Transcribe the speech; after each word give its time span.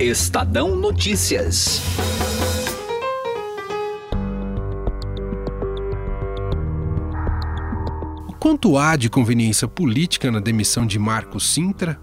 Estadão 0.00 0.74
Notícias. 0.74 1.80
Quanto 8.40 8.76
há 8.76 8.96
de 8.96 9.08
conveniência 9.08 9.68
política 9.68 10.32
na 10.32 10.40
demissão 10.40 10.84
de 10.84 10.98
Marcos 10.98 11.48
Sintra? 11.48 12.00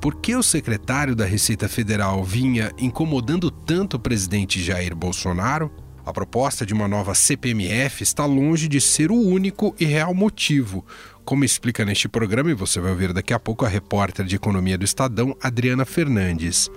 Por 0.00 0.16
que 0.16 0.34
o 0.34 0.42
secretário 0.42 1.14
da 1.14 1.26
Receita 1.26 1.68
Federal 1.68 2.24
vinha 2.24 2.72
incomodando 2.78 3.50
tanto 3.50 3.98
o 3.98 4.00
presidente 4.00 4.62
Jair 4.62 4.96
Bolsonaro? 4.96 5.70
A 6.06 6.14
proposta 6.14 6.64
de 6.64 6.72
uma 6.72 6.88
nova 6.88 7.14
CPMF 7.14 8.02
está 8.02 8.24
longe 8.24 8.66
de 8.66 8.80
ser 8.80 9.10
o 9.10 9.20
único 9.20 9.76
e 9.78 9.84
real 9.84 10.14
motivo, 10.14 10.86
como 11.22 11.44
explica 11.44 11.84
neste 11.84 12.08
programa, 12.08 12.50
e 12.50 12.54
você 12.54 12.80
vai 12.80 12.90
ouvir 12.90 13.12
daqui 13.12 13.34
a 13.34 13.38
pouco 13.38 13.66
a 13.66 13.68
repórter 13.68 14.24
de 14.24 14.36
economia 14.36 14.78
do 14.78 14.86
Estadão, 14.86 15.36
Adriana 15.42 15.84
Fernandes. 15.84 16.70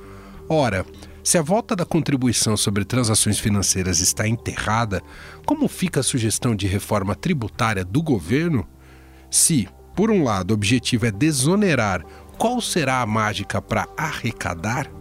Ora, 0.50 0.86
se 1.24 1.38
a 1.38 1.42
volta 1.42 1.76
da 1.76 1.86
contribuição 1.86 2.58
sobre 2.58 2.84
transações 2.84 3.40
financeiras 3.40 4.02
está 4.02 4.28
enterrada, 4.28 5.02
como 5.46 5.70
fica 5.70 6.02
a 6.02 6.04
sugestão 6.04 6.54
de 6.54 6.68
reforma 6.68 7.16
tributária 7.16 7.86
do 7.86 8.04
governo? 8.04 8.68
Se, 9.32 9.68
por 9.96 10.12
um 10.12 10.24
lado, 10.24 10.52
o 10.52 10.54
objetivo 10.54 11.06
é 11.06 11.12
desonerar, 11.12 12.04
qual 12.38 12.60
será 12.60 13.02
a 13.02 13.06
mágica 13.06 13.62
para 13.62 13.88
arrecadar? 13.96 14.92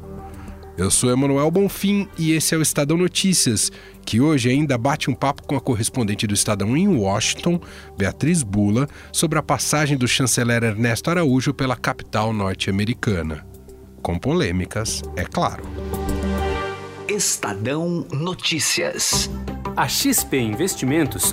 Eu 0.78 0.90
sou 0.90 1.10
Emanuel 1.10 1.50
Bonfim 1.50 2.08
e 2.16 2.32
esse 2.32 2.54
é 2.54 2.58
o 2.58 2.62
Estadão 2.62 2.96
Notícias, 2.96 3.70
que 4.06 4.20
hoje 4.20 4.48
ainda 4.48 4.78
bate 4.78 5.10
um 5.10 5.14
papo 5.14 5.42
com 5.42 5.56
a 5.56 5.60
correspondente 5.60 6.26
do 6.26 6.34
Estadão 6.34 6.76
em 6.76 6.88
Washington, 6.88 7.60
Beatriz 7.98 8.42
Bula, 8.42 8.88
sobre 9.12 9.38
a 9.38 9.42
passagem 9.42 9.98
do 9.98 10.08
chanceler 10.08 10.62
Ernesto 10.62 11.10
Araújo 11.10 11.52
pela 11.52 11.76
capital 11.76 12.32
norte-americana. 12.32 13.51
Com 14.02 14.18
polêmicas, 14.18 15.00
é 15.14 15.24
claro. 15.24 15.62
Estadão 17.08 18.04
Notícias. 18.12 19.30
A 19.76 19.86
XP 19.86 20.38
Investimentos 20.38 21.32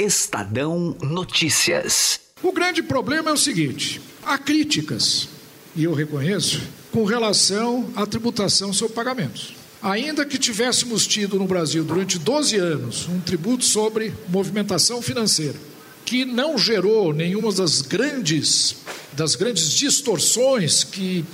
Estadão 0.00 0.96
Notícias. 1.02 2.20
O 2.42 2.52
grande 2.52 2.82
problema 2.82 3.28
é 3.28 3.32
o 3.34 3.36
seguinte: 3.36 4.00
há 4.24 4.38
críticas, 4.38 5.28
e 5.76 5.84
eu 5.84 5.92
reconheço, 5.92 6.62
com 6.90 7.04
relação 7.04 7.90
à 7.94 8.06
tributação 8.06 8.72
sobre 8.72 8.94
pagamentos. 8.94 9.54
Ainda 9.82 10.24
que 10.24 10.38
tivéssemos 10.38 11.06
tido 11.06 11.38
no 11.38 11.46
Brasil 11.46 11.84
durante 11.84 12.18
12 12.18 12.56
anos 12.56 13.08
um 13.08 13.20
tributo 13.20 13.62
sobre 13.62 14.14
movimentação 14.26 15.02
financeira, 15.02 15.56
que 16.06 16.24
não 16.24 16.56
gerou 16.56 17.12
nenhuma 17.12 17.52
das 17.52 17.82
grandes 17.82 18.76
das 19.12 19.34
grandes 19.34 19.70
distorções 19.72 20.82
que 20.82 21.26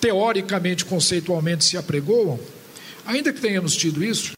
teoricamente, 0.00 0.84
conceitualmente 0.84 1.64
se 1.64 1.76
apregoam, 1.76 2.38
ainda 3.04 3.32
que 3.32 3.40
tenhamos 3.40 3.74
tido 3.74 4.04
isso, 4.04 4.34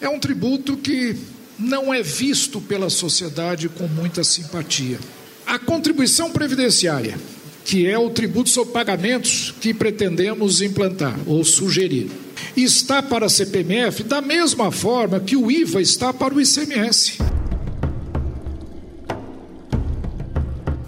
é 0.00 0.08
um 0.08 0.18
tributo 0.18 0.76
que 0.76 1.16
não 1.58 1.92
é 1.92 2.02
visto 2.02 2.60
pela 2.60 2.90
sociedade 2.90 3.68
com 3.68 3.86
muita 3.86 4.24
simpatia. 4.24 4.98
A 5.46 5.58
contribuição 5.58 6.30
previdenciária, 6.30 7.18
que 7.64 7.86
é 7.86 7.98
o 7.98 8.10
tributo 8.10 8.50
sobre 8.50 8.72
pagamentos 8.72 9.54
que 9.60 9.72
pretendemos 9.72 10.60
implantar 10.60 11.18
ou 11.26 11.44
sugerir, 11.44 12.10
está 12.56 13.02
para 13.02 13.26
a 13.26 13.30
CPMF 13.30 14.02
da 14.04 14.20
mesma 14.20 14.70
forma 14.70 15.20
que 15.20 15.36
o 15.36 15.50
IVA 15.50 15.80
está 15.80 16.12
para 16.12 16.34
o 16.34 16.40
ICMS. 16.40 17.18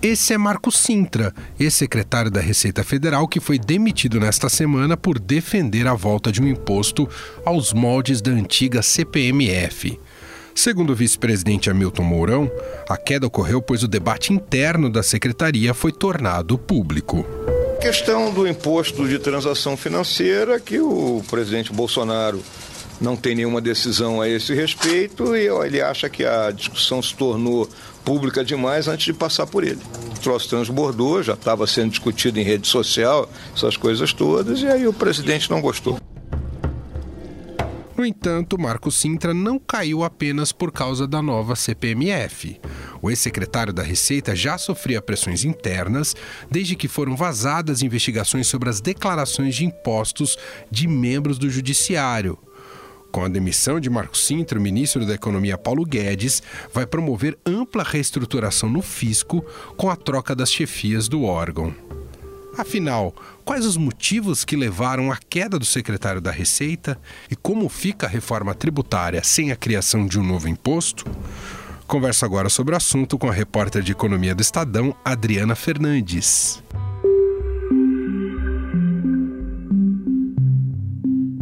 Esse 0.02 0.34
é 0.34 0.38
Marco 0.38 0.70
Sintra, 0.70 1.34
ex-secretário 1.58 2.30
da 2.30 2.40
Receita 2.40 2.84
Federal, 2.84 3.26
que 3.26 3.40
foi 3.40 3.58
demitido 3.58 4.20
nesta 4.20 4.48
semana 4.48 4.96
por 4.96 5.18
defender 5.18 5.86
a 5.88 5.94
volta 5.94 6.30
de 6.30 6.40
um 6.40 6.46
imposto 6.46 7.08
aos 7.44 7.72
moldes 7.72 8.20
da 8.20 8.30
antiga 8.30 8.82
CPMF. 8.82 9.98
Segundo 10.56 10.94
o 10.94 10.96
vice-presidente 10.96 11.68
Hamilton 11.68 12.02
Mourão, 12.02 12.50
a 12.88 12.96
queda 12.96 13.26
ocorreu 13.26 13.60
pois 13.60 13.82
o 13.82 13.88
debate 13.88 14.32
interno 14.32 14.90
da 14.90 15.02
secretaria 15.02 15.74
foi 15.74 15.92
tornado 15.92 16.56
público. 16.56 17.26
Questão 17.78 18.32
do 18.32 18.48
imposto 18.48 19.06
de 19.06 19.18
transação 19.18 19.76
financeira, 19.76 20.58
que 20.58 20.80
o 20.80 21.22
presidente 21.28 21.74
Bolsonaro 21.74 22.42
não 22.98 23.14
tem 23.14 23.34
nenhuma 23.34 23.60
decisão 23.60 24.18
a 24.18 24.28
esse 24.30 24.54
respeito 24.54 25.36
e 25.36 25.46
ele 25.46 25.82
acha 25.82 26.08
que 26.08 26.24
a 26.24 26.50
discussão 26.50 27.02
se 27.02 27.14
tornou 27.14 27.68
pública 28.02 28.42
demais 28.42 28.88
antes 28.88 29.04
de 29.04 29.12
passar 29.12 29.46
por 29.46 29.62
ele. 29.62 29.78
O 30.16 30.20
troço 30.20 30.48
transbordou, 30.48 31.22
já 31.22 31.34
estava 31.34 31.66
sendo 31.66 31.90
discutido 31.90 32.40
em 32.40 32.42
rede 32.42 32.66
social, 32.66 33.28
essas 33.54 33.76
coisas 33.76 34.10
todas, 34.14 34.62
e 34.62 34.66
aí 34.66 34.88
o 34.88 34.92
presidente 34.92 35.50
não 35.50 35.60
gostou. 35.60 35.98
No 37.96 38.04
entanto, 38.04 38.58
Marco 38.58 38.90
Sintra 38.90 39.32
não 39.32 39.58
caiu 39.58 40.04
apenas 40.04 40.52
por 40.52 40.70
causa 40.70 41.06
da 41.06 41.22
nova 41.22 41.56
CPMF. 41.56 42.60
O 43.00 43.08
ex-secretário 43.08 43.72
da 43.72 43.82
Receita 43.82 44.36
já 44.36 44.58
sofria 44.58 45.00
pressões 45.00 45.44
internas 45.44 46.14
desde 46.50 46.76
que 46.76 46.88
foram 46.88 47.16
vazadas 47.16 47.80
investigações 47.80 48.48
sobre 48.48 48.68
as 48.68 48.82
declarações 48.82 49.54
de 49.54 49.64
impostos 49.64 50.36
de 50.70 50.86
membros 50.86 51.38
do 51.38 51.48
Judiciário. 51.48 52.38
Com 53.10 53.24
a 53.24 53.28
demissão 53.28 53.80
de 53.80 53.88
Marco 53.88 54.16
Sintra, 54.16 54.58
o 54.58 54.62
ministro 54.62 55.06
da 55.06 55.14
Economia 55.14 55.56
Paulo 55.56 55.82
Guedes 55.86 56.42
vai 56.70 56.86
promover 56.86 57.38
ampla 57.46 57.82
reestruturação 57.82 58.68
no 58.68 58.82
fisco 58.82 59.42
com 59.74 59.88
a 59.88 59.96
troca 59.96 60.36
das 60.36 60.52
chefias 60.52 61.08
do 61.08 61.22
órgão. 61.22 61.74
Afinal, 62.56 63.14
quais 63.44 63.66
os 63.66 63.76
motivos 63.76 64.44
que 64.44 64.56
levaram 64.56 65.12
à 65.12 65.16
queda 65.16 65.58
do 65.58 65.64
secretário 65.64 66.22
da 66.22 66.30
Receita 66.30 66.98
e 67.30 67.36
como 67.36 67.68
fica 67.68 68.06
a 68.06 68.08
reforma 68.08 68.54
tributária 68.54 69.22
sem 69.22 69.52
a 69.52 69.56
criação 69.56 70.06
de 70.06 70.18
um 70.18 70.24
novo 70.24 70.48
imposto? 70.48 71.04
Converso 71.86 72.24
agora 72.24 72.48
sobre 72.48 72.74
o 72.74 72.76
assunto 72.76 73.18
com 73.18 73.28
a 73.28 73.32
repórter 73.32 73.82
de 73.82 73.92
economia 73.92 74.34
do 74.34 74.40
Estadão, 74.40 74.96
Adriana 75.04 75.54
Fernandes. 75.54 76.62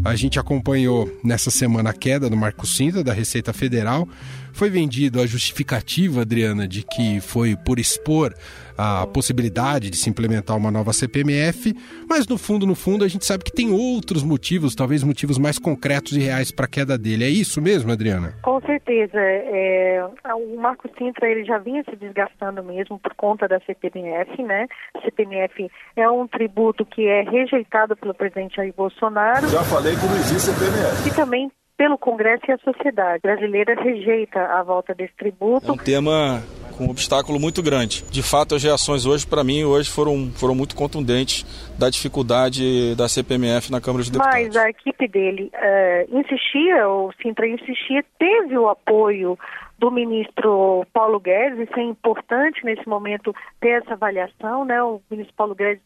A 0.04 0.16
gente 0.16 0.38
acompanhou 0.38 1.10
nessa 1.24 1.50
semana 1.50 1.90
a 1.90 1.94
queda 1.94 2.28
do 2.28 2.36
Marco 2.36 2.66
Sintra 2.66 3.02
da 3.02 3.14
Receita 3.14 3.54
Federal. 3.54 4.06
Foi 4.54 4.70
vendido 4.70 5.20
a 5.20 5.26
justificativa, 5.26 6.22
Adriana, 6.22 6.66
de 6.68 6.84
que 6.84 7.20
foi 7.20 7.56
por 7.56 7.78
expor 7.80 8.32
a 8.78 9.06
possibilidade 9.06 9.90
de 9.90 9.96
se 9.96 10.10
implementar 10.10 10.56
uma 10.56 10.70
nova 10.70 10.92
CPMF, 10.92 11.74
mas 12.08 12.26
no 12.26 12.38
fundo, 12.38 12.66
no 12.66 12.74
fundo, 12.74 13.04
a 13.04 13.08
gente 13.08 13.24
sabe 13.24 13.44
que 13.44 13.52
tem 13.52 13.70
outros 13.70 14.22
motivos, 14.22 14.74
talvez 14.74 15.02
motivos 15.02 15.38
mais 15.38 15.58
concretos 15.58 16.16
e 16.16 16.20
reais 16.20 16.50
para 16.50 16.66
a 16.66 16.68
queda 16.68 16.98
dele. 16.98 17.24
É 17.24 17.28
isso 17.28 17.60
mesmo, 17.60 17.90
Adriana? 17.90 18.34
Com 18.42 18.60
certeza. 18.60 19.18
É, 19.18 20.04
o 20.36 20.60
Marco 20.60 20.88
Sintra 20.98 21.28
ele 21.28 21.44
já 21.44 21.58
vinha 21.58 21.82
se 21.88 21.96
desgastando 21.96 22.62
mesmo 22.62 22.98
por 22.98 23.14
conta 23.14 23.48
da 23.48 23.60
CPMF, 23.60 24.42
né? 24.42 24.66
CPMF 25.04 25.70
é 25.96 26.08
um 26.08 26.26
tributo 26.26 26.84
que 26.84 27.06
é 27.06 27.22
rejeitado 27.22 27.96
pelo 27.96 28.14
presidente 28.14 28.56
Jair 28.56 28.74
Bolsonaro. 28.76 29.48
Já 29.48 29.62
falei 29.64 29.94
que 29.96 30.06
não 30.06 30.16
existe 30.16 30.52
CPMF. 30.52 31.08
E 31.08 31.14
também 31.14 31.50
pelo 31.76 31.98
Congresso 31.98 32.44
e 32.48 32.52
a 32.52 32.58
sociedade 32.58 33.20
brasileira 33.22 33.74
rejeita 33.74 34.40
a 34.40 34.62
volta 34.62 34.94
desse 34.94 35.14
tributo. 35.16 35.68
É 35.68 35.72
um 35.72 35.76
tema 35.76 36.42
com 36.76 36.86
um 36.86 36.90
obstáculo 36.90 37.38
muito 37.38 37.62
grande. 37.62 38.04
De 38.10 38.22
fato, 38.22 38.54
as 38.54 38.62
reações 38.62 39.06
hoje, 39.06 39.26
para 39.26 39.44
mim, 39.44 39.64
hoje 39.64 39.90
foram, 39.90 40.30
foram 40.32 40.54
muito 40.54 40.74
contundentes 40.74 41.44
da 41.78 41.88
dificuldade 41.88 42.94
da 42.96 43.08
CPMF 43.08 43.70
na 43.70 43.80
Câmara 43.80 44.02
dos 44.02 44.10
Deputados. 44.10 44.46
Mas 44.46 44.56
a 44.56 44.68
equipe 44.68 45.08
dele 45.08 45.50
uh, 45.54 46.18
insistia, 46.18 46.88
o 46.88 47.12
Sintra 47.22 47.46
insistia, 47.46 48.04
teve 48.18 48.58
o 48.58 48.68
apoio 48.68 49.38
do 49.78 49.90
ministro 49.90 50.86
Paulo 50.92 51.18
Guedes, 51.18 51.68
isso 51.68 51.78
é 51.78 51.82
importante 51.82 52.64
nesse 52.64 52.88
momento 52.88 53.34
ter 53.60 53.82
essa 53.82 53.94
avaliação, 53.94 54.64
né? 54.64 54.82
O 54.82 55.00
ministro 55.10 55.34
Paulo 55.36 55.54
Guedes, 55.54 55.82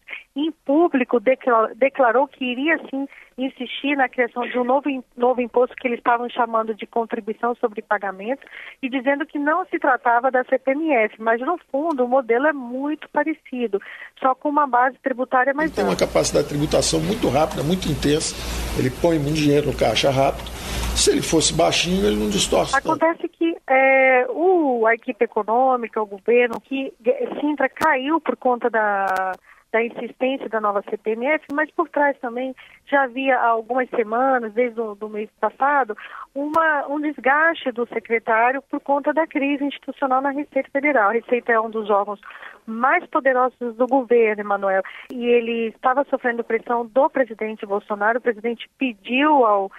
em 0.47 0.53
público, 0.65 1.19
declarou, 1.19 1.75
declarou 1.75 2.29
que 2.29 2.45
iria 2.45 2.79
sim 2.91 3.07
insistir 3.37 3.97
na 3.97 4.09
criação 4.09 4.43
de 4.49 4.59
um 4.59 4.65
novo, 4.65 4.89
novo 5.17 5.41
imposto 5.41 5.75
que 5.77 5.87
eles 5.87 5.99
estavam 5.99 6.29
chamando 6.29 6.75
de 6.75 6.87
contribuição 6.87 7.55
sobre 7.57 7.83
pagamento 7.83 8.45
e 8.83 8.89
dizendo 8.89 9.25
que 9.25 9.39
não 9.39 9.65
se 9.67 9.79
tratava 9.79 10.31
da 10.31 10.45
CPMF, 10.45 11.21
mas 11.21 11.41
no 11.41 11.59
fundo 11.71 12.05
o 12.05 12.09
modelo 12.09 12.47
é 12.47 12.53
muito 12.53 13.09
parecido, 13.11 13.81
só 14.21 14.35
com 14.35 14.49
uma 14.49 14.67
base 14.67 14.97
tributária 15.03 15.55
mais 15.55 15.71
tem 15.71 15.85
uma 15.85 15.97
capacidade 15.97 16.45
de 16.45 16.55
tributação 16.55 16.99
muito 17.01 17.29
rápida, 17.29 17.63
muito 17.63 17.89
intensa, 17.89 18.35
ele 18.79 18.91
põe 18.91 19.19
muito 19.19 19.37
dinheiro 19.37 19.69
no 19.69 19.77
caixa 19.77 20.11
rápido. 20.11 20.49
Se 20.97 21.13
ele 21.13 21.23
fosse 21.23 21.55
baixinho, 21.55 22.05
ele 22.05 22.17
não 22.17 22.29
distorce. 22.29 22.77
Acontece 22.77 23.23
tanto. 23.23 23.29
que 23.39 23.57
é, 23.69 24.27
o, 24.31 24.85
a 24.85 24.95
equipe 24.95 25.25
econômica, 25.25 26.03
o 26.03 26.07
governo, 26.07 26.61
que 26.61 26.93
Sintra 27.41 27.69
caiu 27.69 28.21
por 28.21 28.37
conta 28.37 28.69
da 28.69 29.33
da 29.73 29.83
insistência 29.83 30.49
da 30.49 30.61
nova 30.61 30.83
CPMF, 30.89 31.45
mas 31.53 31.71
por 31.71 31.89
trás 31.89 32.17
também 32.19 32.55
já 32.87 33.03
havia 33.03 33.39
há 33.39 33.49
algumas 33.49 33.89
semanas, 33.91 34.53
desde 34.53 34.81
o 34.81 35.09
mês 35.09 35.29
passado, 35.41 35.97
uma, 36.35 36.87
um 36.89 37.01
desgaste 37.01 37.71
do 37.73 37.87
secretário 37.89 38.63
por 38.71 38.81
conta 38.81 39.13
da 39.13 39.27
crise 39.27 39.65
institucional 39.65 40.23
na 40.23 40.31
Receita 40.31 40.71
Federal. 40.71 41.11
A 41.11 41.13
Receita 41.13 41.53
é 41.53 41.61
um 41.61 41.71
dos 41.71 41.91
órgãos 41.91 42.21
mais 42.67 43.07
poderosos 43.07 43.77
do 43.77 43.87
governo, 43.87 44.43
Emanuel, 44.43 44.83
e 45.13 45.27
ele 45.27 45.69
estava 45.69 46.05
sofrendo 46.05 46.45
pressão 46.45 46.87
do 46.87 47.11
presidente 47.11 47.67
Bolsonaro. 47.67 48.19
O 48.19 48.23
presidente 48.23 48.69
pediu 48.79 49.45
ao 49.45 49.71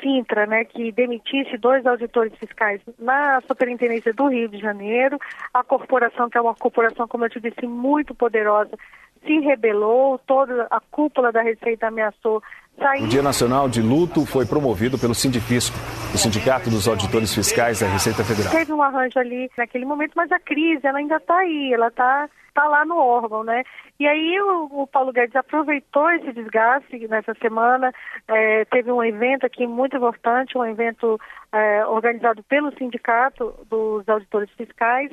Sintra, 0.00 0.46
né, 0.46 0.64
que 0.64 0.92
demitisse 0.92 1.56
dois 1.56 1.86
auditores 1.86 2.34
fiscais 2.38 2.80
na 2.98 3.40
Superintendência 3.42 4.12
do 4.12 4.28
Rio 4.28 4.48
de 4.48 4.58
Janeiro. 4.58 5.18
A 5.54 5.64
corporação, 5.64 6.28
que 6.28 6.36
é 6.36 6.40
uma 6.40 6.54
corporação, 6.54 7.08
como 7.08 7.24
eu 7.24 7.30
te 7.30 7.40
disse, 7.40 7.66
muito 7.66 8.14
poderosa, 8.14 8.76
se 9.26 9.40
rebelou, 9.40 10.18
toda 10.26 10.66
a 10.70 10.80
cúpula 10.80 11.32
da 11.32 11.42
Receita 11.42 11.88
ameaçou 11.88 12.42
sair. 12.78 13.02
O 13.02 13.08
Dia 13.08 13.22
Nacional 13.22 13.68
de 13.68 13.82
Luto 13.82 14.24
foi 14.24 14.46
promovido 14.46 14.98
pelo 14.98 15.14
Sindifisco, 15.14 15.76
o 16.14 16.18
Sindicato 16.18 16.70
dos 16.70 16.86
Auditores 16.86 17.34
Fiscais 17.34 17.80
da 17.80 17.86
Receita 17.86 18.24
Federal. 18.24 18.52
Teve 18.52 18.72
um 18.72 18.82
arranjo 18.82 19.18
ali 19.18 19.50
naquele 19.56 19.84
momento, 19.84 20.12
mas 20.14 20.30
a 20.30 20.38
crise 20.38 20.86
ela 20.86 20.98
ainda 20.98 21.16
está 21.16 21.36
aí, 21.38 21.72
ela 21.72 21.88
está 21.88 22.28
tá 22.54 22.64
lá 22.64 22.84
no 22.84 22.96
órgão, 22.96 23.44
né? 23.44 23.62
E 23.98 24.06
aí 24.06 24.40
o, 24.40 24.82
o, 24.82 24.86
Paulo 24.86 25.12
Guedes 25.12 25.36
aproveitou 25.36 26.10
esse 26.12 26.32
desgaste 26.32 27.06
nessa 27.08 27.34
semana, 27.34 27.92
é, 28.28 28.64
teve 28.66 28.90
um 28.90 29.02
evento 29.02 29.44
aqui 29.44 29.66
muito 29.66 29.96
importante, 29.96 30.56
um 30.56 30.64
evento 30.64 31.18
é, 31.52 31.84
organizado 31.86 32.42
pelo 32.44 32.74
Sindicato 32.76 33.54
dos 33.68 34.08
Auditores 34.08 34.50
Fiscais, 34.56 35.10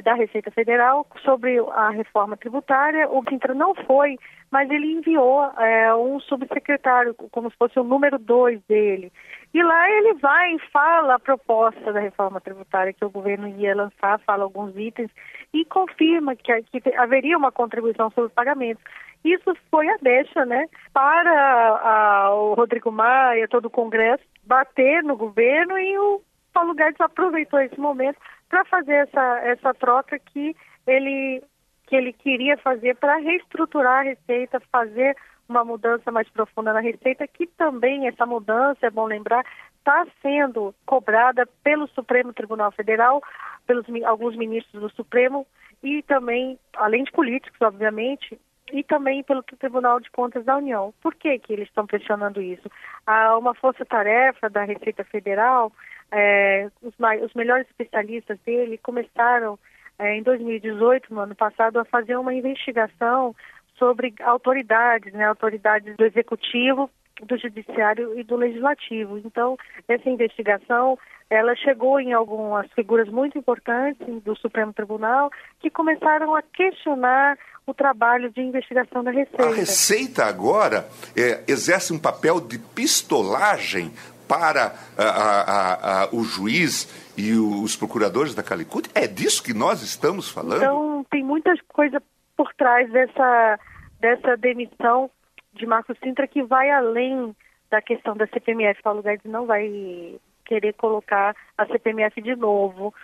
da 0.00 0.14
Receita 0.14 0.50
Federal 0.50 1.06
sobre 1.24 1.58
a 1.72 1.90
reforma 1.90 2.36
tributária. 2.36 3.08
O 3.10 3.22
Quintra 3.22 3.54
não 3.54 3.74
foi, 3.74 4.16
mas 4.50 4.70
ele 4.70 4.92
enviou 4.92 5.44
é, 5.58 5.94
um 5.94 6.20
subsecretário, 6.20 7.14
como 7.30 7.50
se 7.50 7.56
fosse 7.56 7.78
o 7.78 7.84
número 7.84 8.18
dois 8.18 8.60
dele. 8.68 9.12
E 9.52 9.62
lá 9.62 9.90
ele 9.90 10.14
vai 10.14 10.54
e 10.54 10.58
fala 10.70 11.14
a 11.14 11.18
proposta 11.18 11.92
da 11.92 12.00
reforma 12.00 12.40
tributária 12.40 12.92
que 12.92 13.04
o 13.04 13.10
governo 13.10 13.48
ia 13.48 13.74
lançar, 13.74 14.18
fala 14.20 14.44
alguns 14.44 14.74
itens 14.76 15.10
e 15.52 15.64
confirma 15.66 16.34
que, 16.34 16.62
que 16.62 16.94
haveria 16.96 17.36
uma 17.36 17.52
contribuição 17.52 18.10
sobre 18.10 18.30
pagamentos. 18.30 18.82
Isso 19.22 19.54
foi 19.70 19.88
a 19.88 19.96
deixa, 20.00 20.44
né, 20.46 20.66
para 20.92 21.30
a, 21.30 22.34
o 22.34 22.54
Rodrigo 22.54 22.90
Maia, 22.90 23.46
todo 23.46 23.66
o 23.66 23.70
Congresso, 23.70 24.24
bater 24.42 25.02
no 25.02 25.16
governo 25.16 25.78
e 25.78 25.98
o 25.98 26.22
Paulo 26.52 26.74
Guedes 26.74 27.00
aproveitou 27.00 27.60
esse 27.60 27.78
momento 27.78 28.18
para 28.52 28.66
fazer 28.66 28.92
essa, 28.92 29.38
essa 29.44 29.72
troca 29.72 30.18
que 30.18 30.54
ele, 30.86 31.42
que 31.86 31.96
ele 31.96 32.12
queria 32.12 32.58
fazer 32.58 32.94
para 32.96 33.16
reestruturar 33.16 34.00
a 34.00 34.02
Receita, 34.02 34.60
fazer 34.70 35.16
uma 35.48 35.64
mudança 35.64 36.12
mais 36.12 36.28
profunda 36.28 36.70
na 36.70 36.80
Receita, 36.80 37.26
que 37.26 37.46
também 37.46 38.06
essa 38.06 38.26
mudança, 38.26 38.86
é 38.86 38.90
bom 38.90 39.06
lembrar, 39.06 39.42
está 39.78 40.06
sendo 40.20 40.74
cobrada 40.84 41.48
pelo 41.64 41.88
Supremo 41.88 42.34
Tribunal 42.34 42.70
Federal, 42.72 43.22
pelos 43.66 43.86
alguns 44.04 44.36
ministros 44.36 44.82
do 44.82 44.90
Supremo 44.90 45.46
e 45.82 46.02
também, 46.02 46.58
além 46.74 47.04
de 47.04 47.10
políticos, 47.10 47.58
obviamente, 47.62 48.38
e 48.70 48.84
também 48.84 49.22
pelo 49.22 49.42
Tribunal 49.42 49.98
de 49.98 50.10
Contas 50.10 50.44
da 50.44 50.58
União. 50.58 50.92
Por 51.00 51.14
que, 51.14 51.38
que 51.38 51.54
eles 51.54 51.68
estão 51.68 51.86
pressionando 51.86 52.42
isso? 52.42 52.70
Há 53.06 53.34
uma 53.38 53.54
força-tarefa 53.54 54.50
da 54.50 54.62
Receita 54.64 55.04
Federal 55.04 55.72
é, 56.12 56.68
os, 56.82 56.94
os, 57.24 57.34
melhores 57.34 57.66
especialistas 57.68 58.38
dele 58.44 58.76
começaram 58.78 59.58
é, 59.98 60.14
em 60.14 60.22
2018, 60.22 61.12
no 61.12 61.20
ano 61.20 61.34
passado, 61.34 61.78
a 61.78 61.84
fazer 61.86 62.16
uma 62.16 62.34
investigação 62.34 63.34
sobre 63.78 64.14
autoridades, 64.22 65.12
né, 65.14 65.24
autoridades 65.24 65.96
do 65.96 66.04
executivo, 66.04 66.90
do 67.22 67.36
judiciário 67.38 68.18
e 68.18 68.22
do 68.22 68.36
legislativo. 68.36 69.18
Então, 69.18 69.56
essa 69.88 70.08
investigação, 70.08 70.98
ela 71.30 71.54
chegou 71.56 71.98
em 71.98 72.12
algumas 72.12 72.70
figuras 72.72 73.08
muito 73.08 73.38
importantes 73.38 74.06
do 74.22 74.36
Supremo 74.36 74.72
Tribunal 74.72 75.30
que 75.60 75.70
começaram 75.70 76.34
a 76.34 76.42
questionar 76.42 77.38
o 77.66 77.72
trabalho 77.72 78.30
de 78.30 78.40
investigação 78.40 79.04
da 79.04 79.10
Receita. 79.10 79.44
A 79.44 79.54
Receita 79.54 80.24
agora 80.24 80.88
é, 81.16 81.44
exerce 81.46 81.92
um 81.92 81.98
papel 81.98 82.40
de 82.40 82.58
pistolagem 82.58 83.92
para 84.32 84.72
a, 84.96 85.04
a, 85.04 86.04
a, 86.04 86.08
o 86.10 86.24
juiz 86.24 86.88
e 87.18 87.34
os 87.34 87.76
procuradores 87.76 88.34
da 88.34 88.42
Calicut? 88.42 88.88
É 88.94 89.06
disso 89.06 89.42
que 89.42 89.52
nós 89.52 89.82
estamos 89.82 90.30
falando? 90.30 90.62
Então, 90.62 91.06
tem 91.10 91.22
muitas 91.22 91.60
coisas 91.68 92.02
por 92.34 92.50
trás 92.54 92.90
dessa, 92.90 93.58
dessa 94.00 94.34
demissão 94.38 95.10
de 95.52 95.66
Marcos 95.66 95.98
Sintra 96.02 96.26
que 96.26 96.42
vai 96.42 96.70
além 96.70 97.36
da 97.70 97.82
questão 97.82 98.16
da 98.16 98.26
CPMF. 98.26 98.82
Paulo 98.82 99.02
Guedes 99.02 99.30
não 99.30 99.44
vai 99.44 100.18
querer 100.46 100.72
colocar 100.74 101.36
a 101.58 101.66
CPMF 101.66 102.22
de 102.22 102.34
novo 102.34 102.94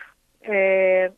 é, 0.41 1.13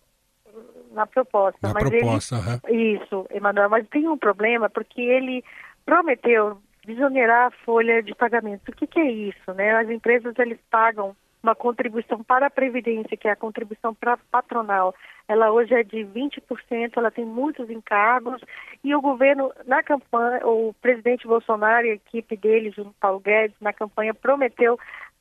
na 0.91 1.07
proposta. 1.07 1.69
Na 1.69 1.73
mas 1.73 1.89
proposta, 1.89 2.61
ele, 2.67 2.75
uhum. 2.75 2.97
Isso, 2.97 3.27
Emanuel, 3.31 3.71
mas 3.71 3.87
tem 3.89 4.09
um 4.09 4.19
problema 4.19 4.69
porque 4.69 5.01
ele 5.01 5.45
prometeu 5.87 6.59
desonerar 6.85 7.49
a 7.49 7.51
folha 7.65 8.03
de 8.03 8.15
pagamento. 8.15 8.69
O 8.69 8.73
que, 8.73 8.87
que 8.87 9.01
é 9.01 9.11
isso? 9.11 9.53
Né? 9.55 9.71
As 9.77 9.89
empresas 9.89 10.35
eles 10.39 10.59
pagam 10.71 11.15
uma 11.43 11.55
contribuição 11.55 12.23
para 12.23 12.47
a 12.47 12.51
Previdência, 12.51 13.17
que 13.17 13.27
é 13.27 13.31
a 13.31 13.37
contribuição 13.37 13.95
para 13.95 14.19
patronal. 14.31 14.95
Ela 15.27 15.51
hoje 15.51 15.75
é 15.75 15.83
de 15.83 15.99
20%, 15.99 16.93
ela 16.97 17.11
tem 17.11 17.25
muitos 17.25 17.71
encargos, 17.71 18.43
e 18.85 18.95
o 18.95 19.01
governo, 19.01 19.53
na 19.67 19.83
campanha, 19.83 20.47
o 20.47 20.75
presidente 20.83 21.27
Bolsonaro 21.27 21.87
e 21.87 21.91
a 21.91 21.95
equipe 21.95 22.37
dele, 22.37 22.71
junto 22.71 22.93
Paulo 23.01 23.21
Guedes, 23.21 23.57
na 23.61 23.73
campanha, 23.73 24.13
prometeu 24.13 24.79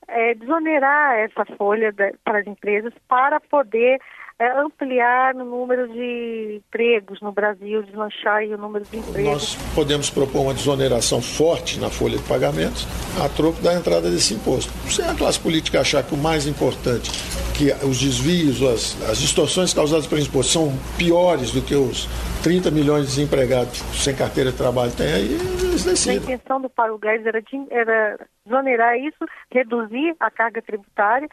é, 0.07 0.33
desonerar 0.33 1.19
essa 1.19 1.45
folha 1.57 1.93
para 2.23 2.39
as 2.39 2.47
empresas 2.47 2.93
para 3.07 3.39
poder 3.39 4.01
é, 4.39 4.57
ampliar 4.57 5.35
o 5.35 5.43
número 5.43 5.87
de 5.89 6.61
empregos 6.65 7.19
no 7.21 7.31
Brasil, 7.31 7.83
deslanchar 7.83 8.41
o 8.43 8.57
número 8.57 8.85
de 8.85 8.97
empregos. 8.97 9.31
Nós 9.31 9.55
podemos 9.75 10.09
propor 10.09 10.43
uma 10.43 10.53
desoneração 10.53 11.21
forte 11.21 11.77
na 11.77 11.89
folha 11.89 12.17
de 12.17 12.23
pagamentos 12.23 12.87
a 13.21 13.27
troco 13.27 13.61
da 13.61 13.73
entrada 13.73 14.09
desse 14.09 14.33
imposto. 14.33 14.71
Se 14.89 15.01
a 15.01 15.13
classe 15.13 15.39
política 15.39 15.81
achar 15.81 16.03
que 16.03 16.13
o 16.13 16.17
mais 16.17 16.47
importante, 16.47 17.11
que 17.53 17.73
os 17.85 17.99
desvios, 17.99 18.63
as, 18.63 19.09
as 19.09 19.17
distorções 19.17 19.73
causadas 19.73 20.07
pelo 20.07 20.21
imposto 20.21 20.53
são 20.53 20.71
piores 20.97 21.51
do 21.51 21.61
que 21.61 21.75
os 21.75 22.07
30 22.41 22.71
milhões 22.71 23.01
de 23.01 23.15
desempregados 23.15 23.79
sem 23.93 24.15
carteira 24.15 24.51
de 24.51 24.57
trabalho 24.57 24.91
têm 24.95 25.11
aí, 25.11 25.33
eles 25.33 25.83
decidem. 25.83 26.19
A 26.19 26.21
intenção 26.21 26.61
do 26.61 26.69
Paulo 26.69 26.97
Guedes 26.97 27.25
era, 27.25 27.41
de, 27.41 27.67
era 27.69 28.19
desonerar 28.45 28.97
isso, 28.97 29.25
reduzir 29.51 30.15
a 30.19 30.31
carga 30.31 30.61
tributária, 30.61 31.27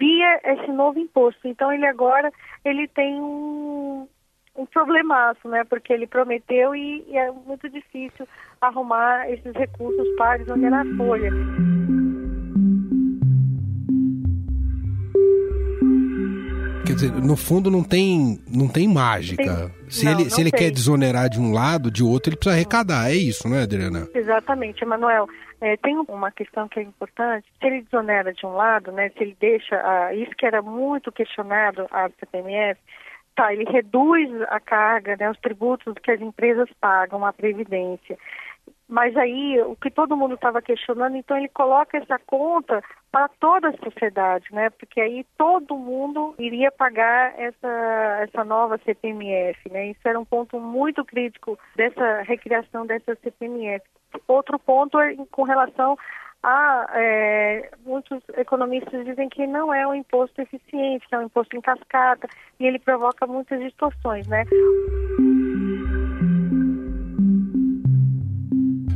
via 0.00 0.40
esse 0.42 0.72
novo 0.72 0.98
imposto. 0.98 1.46
Então 1.46 1.70
ele 1.70 1.86
agora 1.86 2.32
ele 2.64 2.88
tem 2.88 3.20
um, 3.20 4.08
um 4.56 4.66
problemaço, 4.66 5.46
né? 5.46 5.62
Porque 5.64 5.92
ele 5.92 6.06
prometeu 6.06 6.74
e, 6.74 7.04
e 7.06 7.16
é 7.16 7.30
muito 7.30 7.68
difícil 7.68 8.26
arrumar 8.60 9.30
esses 9.30 9.52
recursos 9.54 10.08
para 10.16 10.40
exonerar 10.40 10.86
a 10.86 10.96
folha. 10.96 11.30
Quer 16.90 16.94
dizer, 16.96 17.12
no 17.12 17.36
fundo 17.36 17.70
não 17.70 17.84
tem, 17.84 18.40
não 18.48 18.66
tem 18.66 18.88
mágica. 18.88 19.42
Tem, 19.42 19.88
se 19.88 20.04
não, 20.04 20.12
ele, 20.12 20.22
não 20.24 20.30
se 20.30 20.40
ele 20.40 20.50
quer 20.50 20.70
desonerar 20.72 21.28
de 21.28 21.40
um 21.40 21.52
lado, 21.52 21.88
de 21.90 22.02
outro, 22.02 22.30
ele 22.30 22.36
precisa 22.36 22.56
arrecadar. 22.56 23.10
É 23.10 23.14
isso, 23.14 23.48
não 23.48 23.56
é, 23.56 23.62
Adriana? 23.62 24.08
Exatamente, 24.12 24.82
Emanuel. 24.82 25.28
É, 25.60 25.76
tem 25.76 25.96
uma 26.08 26.32
questão 26.32 26.66
que 26.68 26.80
é 26.80 26.82
importante. 26.82 27.46
Se 27.60 27.66
ele 27.66 27.82
desonera 27.82 28.32
de 28.32 28.44
um 28.44 28.54
lado, 28.54 28.90
né, 28.90 29.10
se 29.10 29.22
ele 29.22 29.36
deixa, 29.38 29.76
ah, 29.76 30.12
isso 30.14 30.32
que 30.36 30.44
era 30.44 30.60
muito 30.60 31.12
questionado 31.12 31.86
a 31.92 32.10
CPMF, 32.18 32.80
tá, 33.36 33.52
ele 33.52 33.70
reduz 33.70 34.28
a 34.48 34.58
carga, 34.58 35.16
né, 35.16 35.30
os 35.30 35.38
tributos 35.38 35.94
que 36.02 36.10
as 36.10 36.20
empresas 36.20 36.68
pagam 36.80 37.24
à 37.24 37.32
Previdência. 37.32 38.18
Mas 38.88 39.16
aí 39.16 39.62
o 39.62 39.76
que 39.76 39.90
todo 39.90 40.16
mundo 40.16 40.34
estava 40.34 40.60
questionando, 40.60 41.16
então 41.16 41.36
ele 41.36 41.48
coloca 41.48 41.96
essa 41.96 42.18
conta 42.26 42.82
para 43.10 43.28
toda 43.40 43.68
a 43.68 43.76
sociedade, 43.78 44.46
né? 44.52 44.70
Porque 44.70 45.00
aí 45.00 45.26
todo 45.36 45.76
mundo 45.76 46.34
iria 46.38 46.70
pagar 46.70 47.38
essa, 47.38 48.18
essa 48.22 48.44
nova 48.44 48.78
CPMF, 48.84 49.68
né? 49.70 49.88
Isso 49.88 50.00
era 50.04 50.18
um 50.18 50.24
ponto 50.24 50.60
muito 50.60 51.04
crítico 51.04 51.58
dessa 51.76 52.22
recriação 52.22 52.86
dessa 52.86 53.16
CPMF. 53.16 53.84
Outro 54.28 54.58
ponto 54.58 54.98
é 54.98 55.16
com 55.30 55.42
relação 55.42 55.96
a 56.42 56.86
é, 56.94 57.70
muitos 57.84 58.22
economistas 58.36 59.04
dizem 59.04 59.28
que 59.28 59.46
não 59.46 59.74
é 59.74 59.86
um 59.86 59.94
imposto 59.94 60.40
eficiente, 60.40 61.06
que 61.06 61.14
é 61.14 61.18
um 61.18 61.24
imposto 61.24 61.56
em 61.56 61.60
cascata 61.60 62.28
e 62.58 62.66
ele 62.66 62.78
provoca 62.78 63.26
muitas 63.26 63.60
distorções, 63.60 64.26
né? 64.26 64.44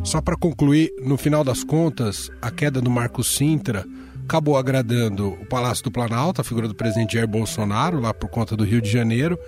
Só 0.04 0.20
para 0.20 0.36
concluir, 0.36 0.92
no 1.02 1.16
final 1.16 1.42
das 1.42 1.64
contas, 1.64 2.30
a 2.40 2.50
queda 2.50 2.80
do 2.80 2.90
Marco 2.90 3.24
Sintra 3.24 3.84
acabou 4.22 4.56
agradando 4.56 5.32
o 5.32 5.46
Palácio 5.46 5.82
do 5.84 5.90
Planalto, 5.90 6.42
a 6.42 6.44
figura 6.44 6.68
do 6.68 6.74
presidente 6.74 7.14
Jair 7.14 7.26
Bolsonaro, 7.26 8.00
lá 8.00 8.12
por 8.12 8.28
conta 8.28 8.54
do 8.54 8.64
Rio 8.64 8.82
de 8.82 8.90
Janeiro, 8.90 9.38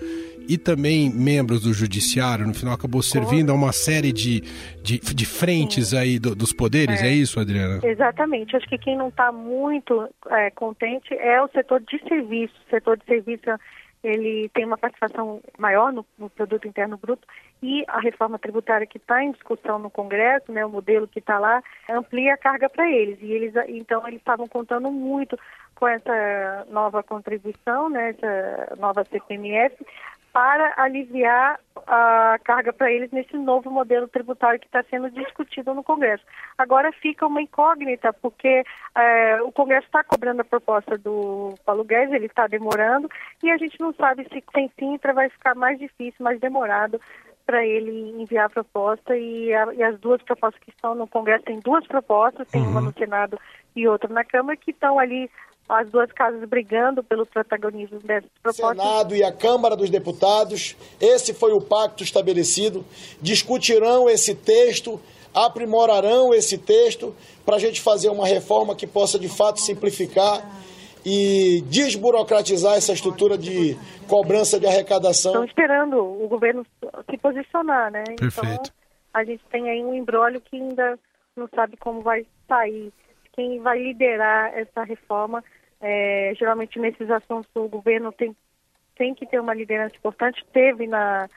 e 0.49 0.57
também 0.57 1.11
membros 1.13 1.61
do 1.61 1.73
Judiciário. 1.73 2.47
No 2.47 2.55
final, 2.55 2.73
acabou 2.73 3.03
servindo 3.03 3.51
a 3.51 3.55
uma 3.55 3.71
série 3.71 4.11
de, 4.11 4.41
de, 4.81 4.99
de 4.99 5.25
frentes 5.25 5.93
aí 5.93 6.17
do, 6.17 6.35
dos 6.35 6.51
poderes, 6.51 7.01
é. 7.01 7.07
é. 7.07 7.11
isso, 7.11 7.39
Adriana? 7.39 7.79
Exatamente. 7.83 8.55
Acho 8.55 8.67
que 8.67 8.79
quem 8.79 8.97
não 8.97 9.09
está 9.09 9.31
muito 9.31 10.09
é, 10.29 10.49
contente 10.49 11.13
é 11.13 11.41
o 11.41 11.47
setor 11.49 11.81
de 11.81 11.99
serviço. 12.07 12.55
O 12.67 12.69
setor 12.71 12.97
de 12.97 13.05
serviço 13.05 13.49
ele 14.03 14.49
tem 14.49 14.65
uma 14.65 14.77
participação 14.77 15.41
maior 15.57 15.91
no, 15.91 16.05
no 16.17 16.29
produto 16.29 16.67
interno 16.67 16.97
bruto 16.97 17.27
e 17.61 17.83
a 17.87 17.99
reforma 17.99 18.37
tributária 18.37 18.85
que 18.85 18.97
está 18.97 19.23
em 19.23 19.31
discussão 19.31 19.79
no 19.79 19.89
Congresso, 19.89 20.51
né, 20.51 20.65
o 20.65 20.69
modelo 20.69 21.07
que 21.07 21.19
está 21.19 21.39
lá, 21.39 21.61
amplia 21.89 22.35
a 22.35 22.37
carga 22.37 22.69
para 22.69 22.89
eles. 22.89 23.17
E 23.21 23.31
eles, 23.31 23.53
então, 23.67 24.07
eles 24.07 24.19
estavam 24.19 24.47
contando 24.47 24.91
muito 24.91 25.37
com 25.75 25.87
essa 25.87 26.65
nova 26.69 27.03
contribuição, 27.03 27.89
né, 27.89 28.09
essa 28.09 28.75
nova 28.77 29.03
CPMF, 29.05 29.75
para 30.33 30.73
aliviar 30.77 31.59
a 31.87 32.37
carga 32.43 32.73
para 32.73 32.91
eles 32.91 33.11
nesse 33.11 33.37
novo 33.37 33.71
modelo 33.71 34.07
tributário 34.07 34.59
que 34.59 34.65
está 34.65 34.83
sendo 34.83 35.09
discutido 35.09 35.73
no 35.73 35.83
Congresso. 35.83 36.23
Agora 36.57 36.91
fica 36.91 37.25
uma 37.25 37.41
incógnita, 37.41 38.11
porque 38.13 38.63
é, 38.95 39.41
o 39.41 39.51
Congresso 39.51 39.87
está 39.87 40.03
cobrando 40.03 40.41
a 40.41 40.45
proposta 40.45 40.97
do 40.97 41.55
Paulo 41.65 41.83
Guedes, 41.83 42.13
ele 42.13 42.25
está 42.25 42.47
demorando, 42.47 43.09
e 43.41 43.49
a 43.49 43.57
gente 43.57 43.79
não 43.79 43.93
sabe 43.93 44.23
se 44.25 44.43
sem 44.53 44.71
Sintra 44.77 45.13
vai 45.13 45.29
ficar 45.29 45.55
mais 45.55 45.79
difícil, 45.79 46.23
mais 46.23 46.39
demorado 46.39 46.99
para 47.45 47.65
ele 47.65 48.21
enviar 48.21 48.47
a 48.47 48.49
proposta 48.49 49.15
e, 49.15 49.53
a, 49.53 49.73
e, 49.73 49.81
as 49.81 49.97
duas 49.99 50.21
propostas 50.21 50.61
que 50.61 50.69
estão 50.69 50.93
no 50.93 51.07
Congresso, 51.07 51.45
tem 51.45 51.59
duas 51.61 51.87
propostas, 51.87 52.47
tem 52.49 52.61
uhum. 52.61 52.71
uma 52.71 52.81
no 52.81 52.93
Senado 52.93 53.39
e 53.73 53.87
outra 53.87 54.13
na 54.13 54.25
Câmara, 54.25 54.57
que 54.57 54.71
estão 54.71 54.99
ali 54.99 55.31
as 55.69 55.89
duas 55.89 56.11
casas 56.11 56.47
brigando 56.47 57.03
pelo 57.03 57.25
protagonismo 57.25 57.99
dessas 57.99 58.29
propostas. 58.41 58.77
Senado 58.77 59.15
e 59.15 59.23
a 59.23 59.31
Câmara 59.31 59.75
dos 59.75 59.89
Deputados, 59.89 60.77
esse 60.99 61.33
foi 61.33 61.51
o 61.51 61.59
pacto 61.61 62.03
estabelecido, 62.03 62.85
discutirão 63.21 64.09
esse 64.09 64.33
texto, 64.33 64.99
aprimorarão 65.33 66.33
esse 66.33 66.57
texto 66.57 67.13
para 67.45 67.57
a 67.57 67.59
gente 67.59 67.81
fazer 67.81 68.09
uma 68.09 68.25
reforma 68.25 68.75
que 68.75 68.87
possa 68.87 69.19
de 69.19 69.27
fato 69.27 69.59
simplificar 69.59 70.41
e 71.05 71.61
desburocratizar 71.69 72.75
essa 72.75 72.93
estrutura 72.93 73.37
de 73.37 73.77
cobrança 74.07 74.59
de 74.59 74.65
arrecadação. 74.65 75.31
Estão 75.31 75.45
esperando 75.45 75.97
o 75.97 76.27
governo 76.27 76.65
se 77.09 77.17
posicionar, 77.17 77.91
né? 77.91 78.03
Perfeito. 78.17 78.49
Então, 78.49 78.77
a 79.13 79.23
gente 79.23 79.43
tem 79.49 79.69
aí 79.69 79.83
um 79.83 79.93
embrólio 79.93 80.41
que 80.41 80.57
ainda 80.57 80.97
não 81.35 81.47
sabe 81.55 81.77
como 81.77 82.01
vai 82.01 82.25
sair. 82.47 82.91
Quem 83.33 83.59
vai 83.61 83.77
liderar 83.77 84.51
essa 84.57 84.83
reforma 84.83 85.43
é, 85.81 86.33
geralmente 86.37 86.79
nesses 86.79 87.09
assuntos 87.09 87.49
o 87.55 87.67
governo 87.67 88.11
tem, 88.11 88.35
tem 88.95 89.13
que 89.13 89.25
ter 89.25 89.39
uma 89.39 89.53
liderança 89.53 89.95
importante, 89.95 90.45
teve 90.51 90.87
na, 90.87 91.29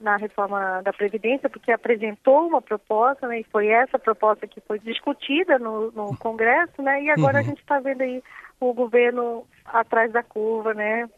na 0.00 0.16
reforma 0.16 0.82
da 0.82 0.92
Previdência, 0.92 1.48
porque 1.48 1.72
apresentou 1.72 2.46
uma 2.46 2.60
proposta, 2.60 3.26
né, 3.26 3.40
e 3.40 3.44
foi 3.44 3.68
essa 3.68 3.98
proposta 3.98 4.46
que 4.46 4.60
foi 4.60 4.78
discutida 4.78 5.58
no, 5.58 5.90
no 5.92 6.16
Congresso, 6.18 6.82
né, 6.82 7.02
e 7.02 7.10
agora 7.10 7.34
uhum. 7.34 7.40
a 7.40 7.42
gente 7.42 7.60
está 7.60 7.80
vendo 7.80 8.02
aí 8.02 8.22
o 8.60 8.72
governo 8.72 9.46
atrás 9.64 10.12
da 10.12 10.22
curva, 10.22 10.74
né, 10.74 11.08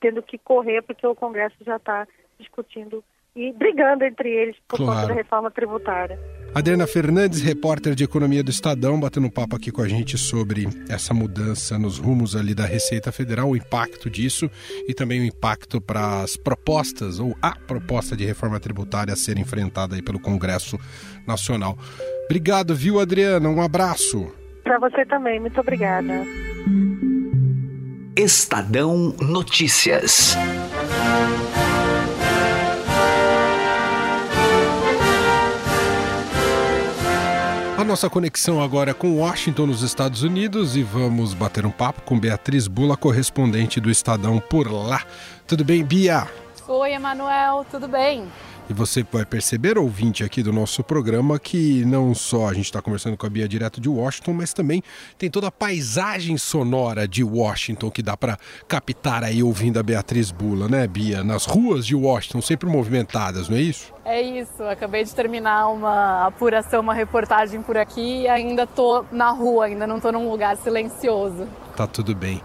tendo 0.00 0.22
que 0.22 0.38
correr 0.38 0.82
porque 0.82 1.06
o 1.06 1.14
Congresso 1.14 1.56
já 1.64 1.76
está 1.76 2.06
discutindo 2.38 3.04
e 3.34 3.52
brigando 3.52 4.04
entre 4.04 4.28
eles 4.28 4.56
por 4.66 4.78
claro. 4.78 4.92
conta 4.92 5.08
da 5.08 5.14
reforma 5.14 5.50
tributária. 5.50 6.18
Adriana 6.52 6.84
Fernandes, 6.84 7.40
repórter 7.40 7.94
de 7.94 8.02
Economia 8.02 8.42
do 8.42 8.50
Estadão, 8.50 8.98
batendo 8.98 9.28
um 9.28 9.30
papo 9.30 9.54
aqui 9.54 9.70
com 9.70 9.82
a 9.82 9.88
gente 9.88 10.18
sobre 10.18 10.68
essa 10.88 11.14
mudança 11.14 11.78
nos 11.78 11.96
rumos 11.96 12.34
ali 12.34 12.54
da 12.54 12.66
Receita 12.66 13.12
Federal, 13.12 13.50
o 13.50 13.56
impacto 13.56 14.10
disso 14.10 14.50
e 14.88 14.92
também 14.92 15.20
o 15.20 15.24
impacto 15.24 15.80
para 15.80 16.22
as 16.22 16.36
propostas 16.36 17.20
ou 17.20 17.36
a 17.40 17.54
proposta 17.54 18.16
de 18.16 18.24
reforma 18.24 18.58
tributária 18.58 19.12
a 19.14 19.16
ser 19.16 19.38
enfrentada 19.38 19.94
aí 19.94 20.02
pelo 20.02 20.18
Congresso 20.18 20.78
Nacional. 21.24 21.78
Obrigado, 22.24 22.74
viu, 22.74 22.98
Adriana? 22.98 23.48
Um 23.48 23.62
abraço. 23.62 24.32
Para 24.64 24.78
você 24.78 25.06
também, 25.06 25.38
muito 25.38 25.58
obrigada. 25.60 26.26
Estadão 28.16 29.14
Notícias. 29.20 30.36
A 37.80 37.84
nossa 37.84 38.10
conexão 38.10 38.62
agora 38.62 38.90
é 38.90 38.94
com 38.94 39.16
Washington, 39.16 39.64
nos 39.64 39.80
Estados 39.80 40.22
Unidos, 40.22 40.76
e 40.76 40.82
vamos 40.82 41.32
bater 41.32 41.64
um 41.64 41.70
papo 41.70 42.02
com 42.02 42.20
Beatriz 42.20 42.68
Bula, 42.68 42.94
correspondente 42.94 43.80
do 43.80 43.90
Estadão 43.90 44.38
por 44.38 44.70
lá. 44.70 45.02
Tudo 45.46 45.64
bem, 45.64 45.82
Bia? 45.82 46.28
Oi, 46.68 46.92
Emanuel, 46.92 47.64
tudo 47.70 47.88
bem? 47.88 48.30
E 48.70 48.72
você 48.72 49.04
vai 49.10 49.24
perceber, 49.24 49.76
ouvinte 49.76 50.22
aqui 50.22 50.44
do 50.44 50.52
nosso 50.52 50.84
programa, 50.84 51.40
que 51.40 51.84
não 51.84 52.14
só 52.14 52.48
a 52.48 52.54
gente 52.54 52.66
está 52.66 52.80
conversando 52.80 53.16
com 53.16 53.26
a 53.26 53.28
Bia 53.28 53.48
direto 53.48 53.80
de 53.80 53.88
Washington, 53.88 54.32
mas 54.32 54.52
também 54.52 54.80
tem 55.18 55.28
toda 55.28 55.48
a 55.48 55.50
paisagem 55.50 56.38
sonora 56.38 57.08
de 57.08 57.24
Washington 57.24 57.90
que 57.90 58.00
dá 58.00 58.16
para 58.16 58.38
captar 58.68 59.24
aí 59.24 59.42
ouvindo 59.42 59.80
a 59.80 59.82
Beatriz 59.82 60.30
Bula, 60.30 60.68
né, 60.68 60.86
Bia? 60.86 61.24
Nas 61.24 61.46
ruas 61.46 61.84
de 61.84 61.96
Washington, 61.96 62.40
sempre 62.40 62.68
movimentadas, 62.68 63.48
não 63.48 63.56
é 63.56 63.60
isso? 63.60 63.92
É 64.04 64.22
isso, 64.22 64.62
acabei 64.62 65.02
de 65.02 65.12
terminar 65.16 65.66
uma 65.66 66.28
apuração, 66.28 66.80
uma 66.80 66.94
reportagem 66.94 67.60
por 67.62 67.76
aqui 67.76 68.22
e 68.22 68.28
ainda 68.28 68.68
tô 68.68 69.04
na 69.10 69.30
rua, 69.30 69.64
ainda 69.64 69.84
não 69.84 69.98
tô 69.98 70.12
num 70.12 70.30
lugar 70.30 70.56
silencioso. 70.56 71.48
Tá 71.76 71.86
tudo 71.86 72.14
bem. 72.14 72.42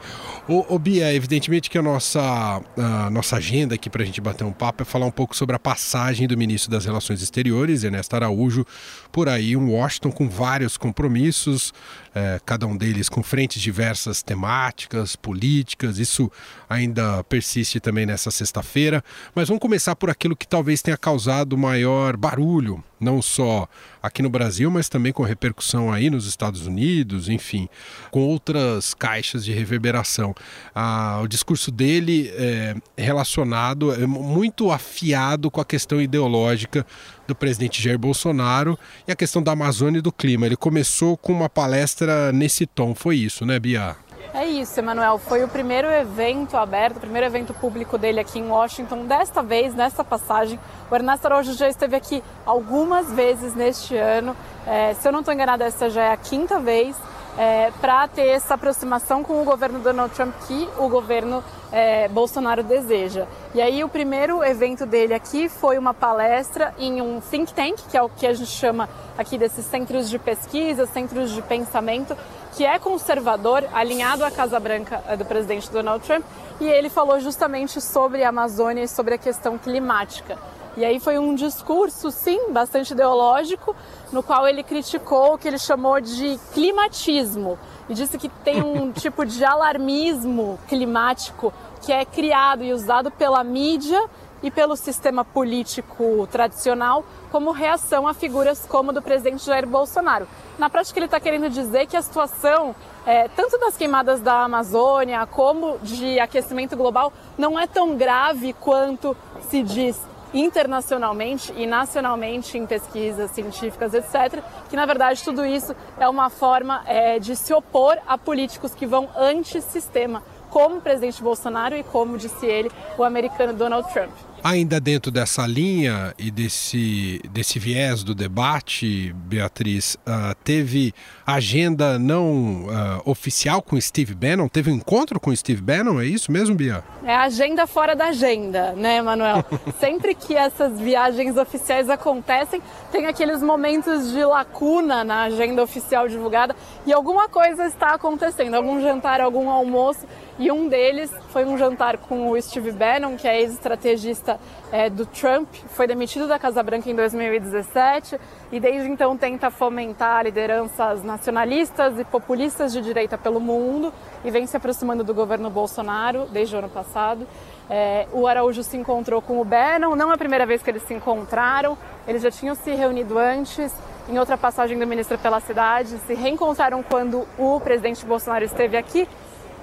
Ô, 0.48 0.76
ô 0.76 0.80
Bia, 0.80 1.14
evidentemente 1.14 1.70
que 1.70 1.78
a 1.78 1.82
nossa, 1.82 2.62
a 2.78 3.10
nossa 3.10 3.38
agenda 3.38 3.76
aqui 3.76 3.90
para 3.90 4.04
a 4.04 4.06
gente 4.06 4.22
bater 4.22 4.44
um 4.44 4.52
papo 4.52 4.84
é 4.84 4.86
falar 4.86 5.08
um 5.08 5.12
pouco 5.12 5.36
sobre 5.36 5.56
a 5.56 5.60
passagem 5.60 6.28
do 6.28 6.38
ministro 6.38 6.70
das 6.70 6.86
Relações 6.86 7.22
Exteriores, 7.22 7.84
Ernesto 7.84 8.16
Araújo, 8.16 8.66
por 9.12 9.28
aí 9.28 9.54
em 9.54 9.56
Washington 9.56 10.12
com 10.12 10.30
vários 10.30 10.78
compromissos, 10.78 11.74
é, 12.14 12.40
cada 12.46 12.68
um 12.68 12.78
deles 12.78 13.10
com 13.10 13.24
frentes 13.24 13.62
diversas 13.62 14.22
temáticas, 14.22 15.16
políticas. 15.16 15.98
Isso 15.98 16.32
ainda 16.70 17.24
persiste 17.24 17.80
também 17.80 18.06
nessa 18.06 18.30
sexta-feira. 18.30 19.04
Mas 19.34 19.48
vamos 19.48 19.62
começar 19.62 19.96
por 19.96 20.10
aquilo 20.10 20.36
que 20.36 20.48
talvez 20.48 20.82
tenha 20.82 20.98
causado 20.98 21.58
maior 21.58 22.16
barulho, 22.16 22.84
não 23.06 23.22
só 23.22 23.70
aqui 24.02 24.22
no 24.22 24.30
Brasil, 24.30 24.70
mas 24.70 24.90
também 24.90 25.14
com 25.14 25.24
repercussão 25.24 25.94
aí 25.94 26.10
nos 26.10 26.28
Estados 26.28 26.66
Unidos, 26.66 27.30
enfim, 27.30 27.70
com 28.12 28.22
outras 28.22 28.94
caixas 28.94 29.46
de 29.46 29.54
reverberação. 29.54 30.36
Ah, 30.74 31.22
o 31.24 31.28
discurso 31.28 31.72
dele 31.72 32.32
é 32.36 32.76
relacionado, 32.98 33.94
é 33.94 34.06
muito 34.06 34.72
afiado 34.72 35.50
com 35.50 35.62
a 35.62 35.66
questão 35.66 36.02
ideológica 36.02 36.86
do 37.28 37.36
presidente 37.36 37.82
Jair 37.82 37.98
Bolsonaro 37.98 38.78
e 39.08 39.12
a 39.12 39.16
questão 39.16 39.42
da 39.42 39.52
Amazônia 39.52 40.00
e 40.00 40.02
do 40.02 40.12
clima. 40.12 40.46
Ele 40.46 40.58
começou 40.58 41.16
com 41.16 41.32
uma 41.32 41.50
palestra 41.50 42.32
nesse 42.32 42.66
tom, 42.66 42.94
foi 42.94 43.18
isso, 43.18 43.46
né, 43.46 43.60
Bia? 43.60 43.96
É 44.34 44.46
isso, 44.46 44.80
Emanuel. 44.80 45.18
Foi 45.18 45.44
o 45.44 45.48
primeiro 45.48 45.88
evento 45.88 46.58
aberto, 46.58 46.98
o 46.98 47.00
primeiro 47.00 47.26
evento 47.26 47.54
público 47.54 47.98
dele 47.98 48.20
aqui 48.20 48.40
em 48.40 48.50
Washington. 48.50 49.06
Desta 49.06 49.42
vez, 49.42 49.74
nessa 49.74 50.04
passagem, 50.04 50.60
o 50.90 50.96
Ernesto 50.96 51.28
Araújo 51.28 51.54
já 51.54 51.70
esteve 51.70 51.96
aqui 51.96 52.24
algumas 52.46 53.12
vezes 53.12 53.56
neste 53.56 53.96
ano. 53.96 54.36
É, 54.68 54.94
se 54.94 55.08
eu 55.08 55.12
não 55.12 55.20
estou 55.20 55.34
enganada, 55.34 55.64
essa 55.66 55.90
já 55.90 56.04
é 56.04 56.12
a 56.12 56.18
quinta 56.18 56.60
vez 56.60 56.96
é, 57.38 57.72
para 57.82 58.08
ter 58.08 58.28
essa 58.28 58.54
aproximação 58.54 59.24
com 59.24 59.42
o 59.42 59.44
governo 59.44 59.80
Donald 59.80 60.14
Trump 60.14 60.34
que 60.48 60.70
o 60.78 60.88
governo 60.88 61.44
é, 61.72 62.08
Bolsonaro 62.08 62.64
deseja. 62.64 63.28
E 63.54 63.62
aí 63.62 63.84
o 63.84 63.90
primeiro 63.90 64.44
evento 64.44 64.86
dele 64.86 65.14
aqui 65.14 65.50
foi 65.50 65.78
uma 65.78 65.94
palestra 65.94 66.74
em 66.78 67.02
um 67.02 67.20
think 67.20 67.54
tank, 67.54 67.76
que 67.90 67.98
é 67.98 68.02
o 68.02 68.10
que 68.10 68.26
a 68.26 68.34
gente 68.34 68.50
chama 68.50 68.90
aqui 69.18 69.38
desses 69.38 69.66
centros 69.66 70.10
de 70.10 70.18
pesquisa, 70.18 70.86
centros 70.86 71.32
de 71.32 71.42
pensamento, 71.42 72.16
que 72.56 72.66
é 72.66 72.80
conservador, 72.80 73.66
alinhado 73.74 74.24
à 74.24 74.32
Casa 74.32 74.60
Branca 74.60 75.04
é, 75.08 75.18
do 75.18 75.26
presidente 75.26 75.70
Donald 75.70 76.06
Trump, 76.06 76.24
e 76.60 76.66
ele 76.66 76.90
falou 76.90 77.20
justamente 77.20 77.82
sobre 77.82 78.24
a 78.24 78.30
Amazônia 78.30 78.84
e 78.84 78.88
sobre 78.88 79.16
a 79.16 79.18
questão 79.18 79.58
climática. 79.58 80.38
E 80.78 80.84
aí 80.84 81.00
foi 81.00 81.18
um 81.18 81.36
discurso, 81.36 82.12
sim, 82.12 82.52
bastante 82.52 82.92
ideológico, 82.92 83.76
no 84.12 84.24
qual 84.24 84.48
ele 84.48 84.64
criticou 84.64 85.34
o 85.34 85.38
que 85.38 85.48
ele 85.48 85.58
chamou 85.58 86.00
de 86.00 86.38
climatismo 86.54 87.58
e 87.90 87.94
disse 87.94 88.18
que 88.18 88.30
tem 88.30 88.62
um 88.62 88.92
tipo 88.94 89.26
de 89.26 89.44
alarmismo 89.44 90.60
climático 90.68 91.54
que 91.82 91.92
é 91.92 92.04
criado 92.04 92.64
e 92.64 92.74
usado 92.74 93.12
pela 93.12 93.44
mídia 93.44 94.02
e 94.42 94.52
pelo 94.52 94.76
sistema 94.76 95.24
político 95.24 96.28
tradicional 96.32 97.04
como 97.32 97.52
reação 97.52 98.08
a 98.08 98.14
figuras 98.14 98.66
como 98.68 98.94
do 98.94 99.02
presidente 99.02 99.46
Jair 99.46 99.68
Bolsonaro. 99.68 100.28
Na 100.58 100.70
prática, 100.70 101.00
ele 101.00 101.06
está 101.06 101.20
querendo 101.20 101.50
dizer 101.50 101.86
que 101.88 101.98
a 101.98 102.02
situação, 102.02 102.76
é, 103.06 103.28
tanto 103.30 103.58
das 103.58 103.76
queimadas 103.76 104.22
da 104.22 104.44
Amazônia 104.44 105.26
como 105.26 105.78
de 105.80 106.20
aquecimento 106.20 106.78
global, 106.78 107.12
não 107.38 107.60
é 107.60 107.68
tão 107.68 107.96
grave 107.96 108.54
quanto 108.54 109.16
se 109.50 109.62
diz 109.64 110.00
internacionalmente 110.36 111.54
e 111.56 111.66
nacionalmente 111.66 112.58
em 112.58 112.66
pesquisas 112.66 113.32
científicas, 113.32 113.94
etc., 113.94 114.44
que 114.70 114.76
na 114.76 114.86
verdade 114.86 115.24
tudo 115.24 115.46
isso 115.46 115.74
é 115.98 116.08
uma 116.10 116.30
forma 116.30 116.84
é, 116.86 117.20
de 117.20 117.36
se 117.36 117.54
opor 117.54 117.98
a 118.06 118.18
políticos 118.18 118.76
que 118.76 118.86
vão 118.86 119.10
anti-sistema, 119.16 120.22
como 120.56 120.78
o 120.78 120.82
presidente 120.82 121.22
Bolsonaro 121.22 121.76
e 121.76 121.84
como 121.84 122.18
disse 122.18 122.46
ele, 122.46 122.72
o 122.98 123.04
americano 123.04 123.52
Donald 123.52 123.92
Trump. 123.92 124.12
Ainda 124.42 124.80
dentro 124.80 125.12
dessa 125.12 125.46
linha 125.46 126.14
e 126.18 126.32
desse, 126.32 127.20
desse 127.32 127.60
viés 127.60 128.04
do 128.04 128.16
debate, 128.16 129.14
Beatriz, 129.26 129.96
uh, 129.96 130.34
teve 130.46 130.94
agenda 131.26 131.98
não 131.98 132.68
uh, 132.68 133.02
oficial 133.04 133.62
com 133.62 133.82
Steve 133.82 134.14
Bannon? 134.14 134.48
Teve 134.48 134.72
um 134.72 134.76
encontro 134.76 135.20
com 135.20 135.36
Steve 135.36 135.62
Bannon? 135.62 136.00
É 136.00 136.06
isso 136.06 136.32
mesmo, 136.32 136.56
Bia? 136.56 136.84
É 137.04 137.16
agenda 137.16 137.68
fora 137.68 137.96
da 137.96 138.06
agenda, 138.06 138.74
né, 138.74 139.02
Manuel? 139.02 139.44
Sempre 139.80 140.14
que 140.14 140.36
essas 140.36 140.80
viagens 140.80 141.36
oficiais 141.36 141.90
acontecem, 141.90 142.62
tem 142.92 143.08
aqueles 143.08 143.42
momentos 143.42 144.12
de 144.12 144.24
lacuna 144.24 145.04
na 145.04 145.24
agenda 145.24 145.62
oficial 145.64 146.08
divulgada 146.08 146.56
e 146.86 146.94
alguma 146.94 147.28
coisa 147.28 147.66
está 147.66 147.96
acontecendo, 147.96 148.54
algum 148.54 148.80
jantar, 148.80 149.20
algum 149.20 149.50
almoço 149.50 150.06
e 150.38 150.52
um 150.52 150.68
deles 150.68 151.12
foi 151.30 151.46
um 151.46 151.58
jantar 151.58 151.98
com 151.98 152.30
o 152.30 152.42
Steve 152.42 152.72
Bannon, 152.72 153.16
que 153.16 153.26
é 153.26 153.40
ex-estrategista 153.40 154.38
é, 154.70 154.90
do 154.90 155.06
Trump, 155.06 155.48
foi 155.70 155.88
demitido 155.88 156.28
da 156.28 156.38
Casa 156.38 156.62
Branca 156.62 156.90
em 156.90 156.96
2017 156.96 158.20
e 158.52 158.60
desde 158.60 158.90
então 158.90 159.16
tenta 159.16 159.50
fomentar 159.50 160.26
lideranças 160.26 161.04
nacionalistas 161.04 161.98
e 161.98 162.04
populistas 162.04 162.74
de 162.74 162.82
direita 162.82 163.18
pelo 163.18 163.40
mundo 163.40 163.94
e 164.26 164.32
vem 164.32 164.46
se 164.46 164.58
aproximando 164.58 165.06
do 165.06 165.14
governo 165.14 165.50
Bolsonaro 165.50 166.26
desde 166.26 166.54
o 166.56 166.60
ano 166.60 166.70
passado. 166.70 167.26
É, 167.70 168.06
o 168.12 168.28
Araújo 168.28 168.62
se 168.62 168.76
encontrou 168.76 169.22
com 169.22 169.40
o 169.40 169.46
Bannon, 169.46 169.96
não 169.96 170.12
é 170.12 170.16
a 170.16 170.18
primeira 170.18 170.46
vez 170.46 170.62
que 170.62 170.70
eles 170.70 170.84
se 170.84 170.94
encontraram, 170.94 171.78
eles 172.06 172.22
já 172.22 172.30
tinham 172.30 172.56
se 172.56 172.72
reunido 172.72 173.18
antes. 173.18 173.74
Em 174.08 174.20
outra 174.20 174.38
passagem 174.38 174.78
do 174.78 174.86
ministro 174.86 175.18
pela 175.18 175.40
cidade, 175.40 175.98
se 176.06 176.14
reencontraram 176.14 176.84
quando 176.84 177.26
o 177.40 177.60
presidente 177.60 178.06
Bolsonaro 178.06 178.46
esteve 178.46 178.78
aqui 178.78 179.08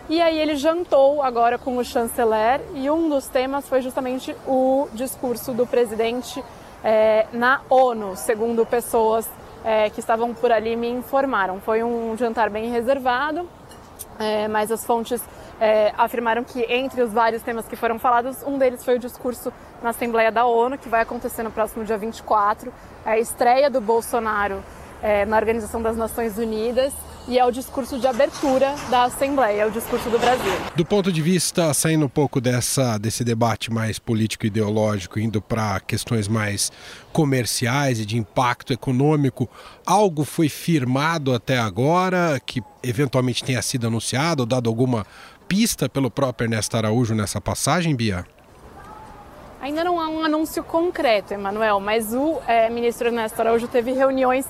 e 0.08 0.20
aí 0.20 0.38
ele 0.38 0.56
jantou 0.56 1.22
agora 1.22 1.56
com 1.56 1.76
o 1.76 1.84
chanceler 1.84 2.60
e 2.74 2.90
um 2.90 3.08
dos 3.08 3.28
temas 3.28 3.68
foi 3.68 3.80
justamente 3.80 4.34
o 4.46 4.88
discurso 4.92 5.52
do 5.52 5.66
presidente 5.66 6.42
é, 6.82 7.26
na 7.32 7.60
ONU, 7.70 8.16
segundo 8.16 8.66
pessoas 8.66 9.30
é, 9.64 9.88
que 9.90 10.00
estavam 10.00 10.34
por 10.34 10.50
ali 10.50 10.74
me 10.74 10.88
informaram. 10.88 11.60
Foi 11.60 11.84
um 11.84 12.16
jantar 12.16 12.50
bem 12.50 12.70
reservado, 12.70 13.48
é, 14.18 14.48
mas 14.48 14.70
as 14.70 14.84
fontes 14.84 15.22
afirmaram 15.96 16.42
que 16.42 16.60
entre 16.68 17.00
os 17.02 17.12
vários 17.12 17.40
temas 17.40 17.68
que 17.68 17.76
foram 17.76 17.96
falados, 17.96 18.42
um 18.42 18.58
deles 18.58 18.84
foi 18.84 18.96
o 18.96 18.98
discurso 18.98 19.52
na 19.80 19.90
Assembleia 19.90 20.32
da 20.32 20.44
ONU, 20.44 20.76
que 20.76 20.88
vai 20.88 21.02
acontecer 21.02 21.44
no 21.44 21.52
próximo 21.52 21.84
dia 21.84 21.96
24, 21.96 22.72
a 23.06 23.16
estreia 23.16 23.70
do 23.70 23.80
Bolsonaro 23.80 24.60
na 25.28 25.36
Organização 25.36 25.80
das 25.80 25.96
Nações 25.96 26.36
Unidas 26.36 26.92
e 27.28 27.38
é 27.38 27.44
o 27.44 27.50
discurso 27.50 27.98
de 27.98 28.06
abertura 28.06 28.74
da 28.90 29.04
Assembleia, 29.04 29.62
é 29.62 29.66
o 29.66 29.70
discurso 29.70 30.10
do 30.10 30.18
Brasil. 30.18 30.52
Do 30.74 30.84
ponto 30.84 31.12
de 31.12 31.22
vista, 31.22 31.72
saindo 31.72 32.06
um 32.06 32.08
pouco 32.08 32.40
dessa, 32.40 32.98
desse 32.98 33.22
debate 33.24 33.72
mais 33.72 33.98
político-ideológico, 33.98 35.18
indo 35.18 35.40
para 35.40 35.80
questões 35.80 36.28
mais 36.28 36.72
comerciais 37.12 38.00
e 38.00 38.06
de 38.06 38.16
impacto 38.16 38.72
econômico, 38.72 39.48
algo 39.86 40.24
foi 40.24 40.48
firmado 40.48 41.32
até 41.32 41.58
agora 41.58 42.40
que 42.44 42.62
eventualmente 42.82 43.44
tenha 43.44 43.62
sido 43.62 43.86
anunciado 43.86 44.42
ou 44.42 44.46
dado 44.46 44.68
alguma 44.68 45.06
pista 45.46 45.88
pelo 45.88 46.10
próprio 46.10 46.46
Ernesto 46.46 46.76
Araújo 46.76 47.14
nessa 47.14 47.40
passagem, 47.40 47.94
Bia? 47.94 48.24
Ainda 49.62 49.84
não 49.84 50.00
há 50.00 50.08
um 50.08 50.24
anúncio 50.24 50.64
concreto, 50.64 51.32
Emanuel, 51.32 51.78
mas 51.78 52.12
o 52.12 52.40
é, 52.48 52.68
ministro 52.68 53.06
Ernesto 53.06 53.40
Araújo 53.40 53.68
teve 53.68 53.92
reuniões 53.92 54.44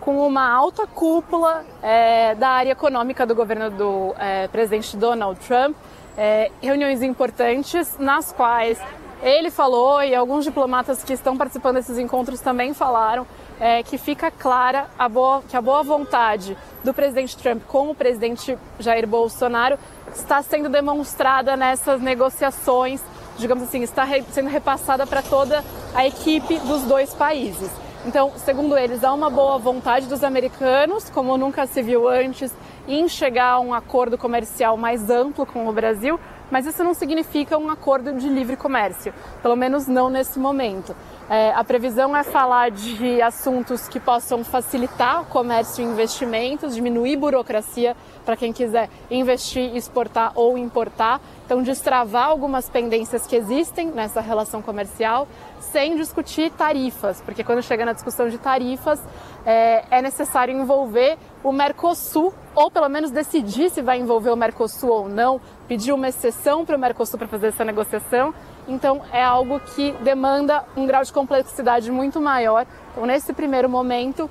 com 0.00 0.26
uma 0.26 0.48
alta 0.48 0.86
cúpula 0.86 1.64
é, 1.82 2.34
da 2.34 2.48
área 2.48 2.72
econômica 2.72 3.26
do 3.26 3.34
governo 3.34 3.70
do 3.70 4.14
é, 4.18 4.48
presidente 4.48 4.96
Donald 4.96 5.38
Trump, 5.40 5.76
é, 6.16 6.50
reuniões 6.60 7.02
importantes 7.02 7.96
nas 7.98 8.32
quais 8.32 8.80
ele 9.22 9.50
falou 9.50 10.02
e 10.02 10.14
alguns 10.14 10.44
diplomatas 10.44 11.02
que 11.02 11.12
estão 11.12 11.36
participando 11.36 11.76
desses 11.76 11.98
encontros 11.98 12.40
também 12.40 12.72
falaram 12.72 13.26
é, 13.60 13.82
que 13.82 13.98
fica 13.98 14.30
clara 14.30 14.86
a 14.98 15.08
boa, 15.08 15.42
que 15.48 15.56
a 15.56 15.60
boa 15.60 15.82
vontade 15.82 16.56
do 16.84 16.94
presidente 16.94 17.36
Trump 17.36 17.62
com 17.66 17.90
o 17.90 17.94
presidente 17.94 18.56
Jair 18.78 19.06
Bolsonaro 19.06 19.78
está 20.14 20.42
sendo 20.42 20.68
demonstrada 20.68 21.56
nessas 21.56 22.00
negociações, 22.00 23.02
digamos 23.36 23.64
assim, 23.64 23.82
está 23.82 24.04
re, 24.04 24.24
sendo 24.30 24.48
repassada 24.48 25.06
para 25.06 25.22
toda 25.22 25.64
a 25.94 26.06
equipe 26.06 26.58
dos 26.60 26.82
dois 26.82 27.12
países. 27.12 27.70
Então, 28.06 28.32
segundo 28.36 28.78
eles, 28.78 29.02
há 29.02 29.12
uma 29.12 29.28
boa 29.28 29.58
vontade 29.58 30.06
dos 30.06 30.22
americanos, 30.22 31.10
como 31.10 31.36
nunca 31.36 31.66
se 31.66 31.82
viu 31.82 32.08
antes, 32.08 32.54
em 32.86 33.08
chegar 33.08 33.52
a 33.52 33.60
um 33.60 33.74
acordo 33.74 34.16
comercial 34.16 34.76
mais 34.76 35.10
amplo 35.10 35.44
com 35.44 35.68
o 35.68 35.72
Brasil, 35.72 36.18
mas 36.50 36.66
isso 36.66 36.82
não 36.82 36.94
significa 36.94 37.56
um 37.58 37.70
acordo 37.70 38.12
de 38.12 38.28
livre 38.28 38.56
comércio, 38.56 39.12
pelo 39.42 39.56
menos 39.56 39.86
não 39.86 40.08
nesse 40.08 40.38
momento. 40.38 40.94
É, 41.30 41.52
a 41.52 41.62
previsão 41.62 42.16
é 42.16 42.22
falar 42.22 42.70
de 42.70 43.20
assuntos 43.20 43.86
que 43.86 44.00
possam 44.00 44.42
facilitar 44.42 45.22
o 45.22 45.24
comércio 45.26 45.84
e 45.84 45.86
investimentos, 45.86 46.74
diminuir 46.74 47.16
burocracia 47.16 47.94
para 48.24 48.34
quem 48.34 48.50
quiser 48.50 48.88
investir, 49.10 49.76
exportar 49.76 50.32
ou 50.34 50.56
importar. 50.56 51.20
Então, 51.44 51.62
destravar 51.62 52.28
algumas 52.28 52.68
pendências 52.70 53.26
que 53.26 53.36
existem 53.36 53.88
nessa 53.88 54.20
relação 54.22 54.62
comercial, 54.62 55.28
sem 55.60 55.96
discutir 55.96 56.50
tarifas, 56.52 57.20
porque 57.20 57.44
quando 57.44 57.62
chega 57.62 57.84
na 57.84 57.92
discussão 57.92 58.28
de 58.28 58.38
tarifas, 58.38 58.98
é, 59.44 59.84
é 59.90 60.02
necessário 60.02 60.54
envolver 60.54 61.18
o 61.42 61.52
Mercosul, 61.52 62.32
ou 62.54 62.70
pelo 62.70 62.88
menos 62.88 63.10
decidir 63.10 63.70
se 63.70 63.82
vai 63.82 63.98
envolver 63.98 64.30
o 64.30 64.36
Mercosul 64.36 64.90
ou 64.90 65.08
não, 65.08 65.40
pedir 65.68 65.92
uma 65.92 66.08
exceção 66.08 66.64
para 66.64 66.76
o 66.76 66.80
Mercosul 66.80 67.18
para 67.18 67.28
fazer 67.28 67.48
essa 67.48 67.64
negociação. 67.64 68.34
Então, 68.66 69.02
é 69.12 69.22
algo 69.22 69.60
que 69.60 69.92
demanda 70.00 70.64
um 70.76 70.86
grau 70.86 71.04
de 71.04 71.12
complexidade 71.12 71.90
muito 71.92 72.20
maior. 72.20 72.66
Então, 72.90 73.06
nesse 73.06 73.32
primeiro 73.32 73.68
momento, 73.68 74.28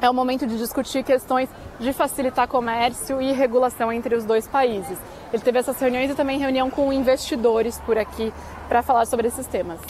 é 0.00 0.08
o 0.08 0.14
momento 0.14 0.46
de 0.46 0.58
discutir 0.58 1.02
questões 1.02 1.48
de 1.80 1.92
facilitar 1.92 2.46
comércio 2.46 3.20
e 3.20 3.32
regulação 3.32 3.90
entre 3.90 4.14
os 4.14 4.24
dois 4.24 4.46
países. 4.46 4.98
Ele 5.32 5.42
teve 5.42 5.58
essas 5.58 5.78
reuniões 5.80 6.10
e 6.10 6.14
também 6.14 6.38
reunião 6.38 6.70
com 6.70 6.92
investidores 6.92 7.80
por 7.80 7.98
aqui 7.98 8.32
para 8.68 8.82
falar 8.82 9.06
sobre 9.06 9.28
esses 9.28 9.46
temas. 9.46 9.80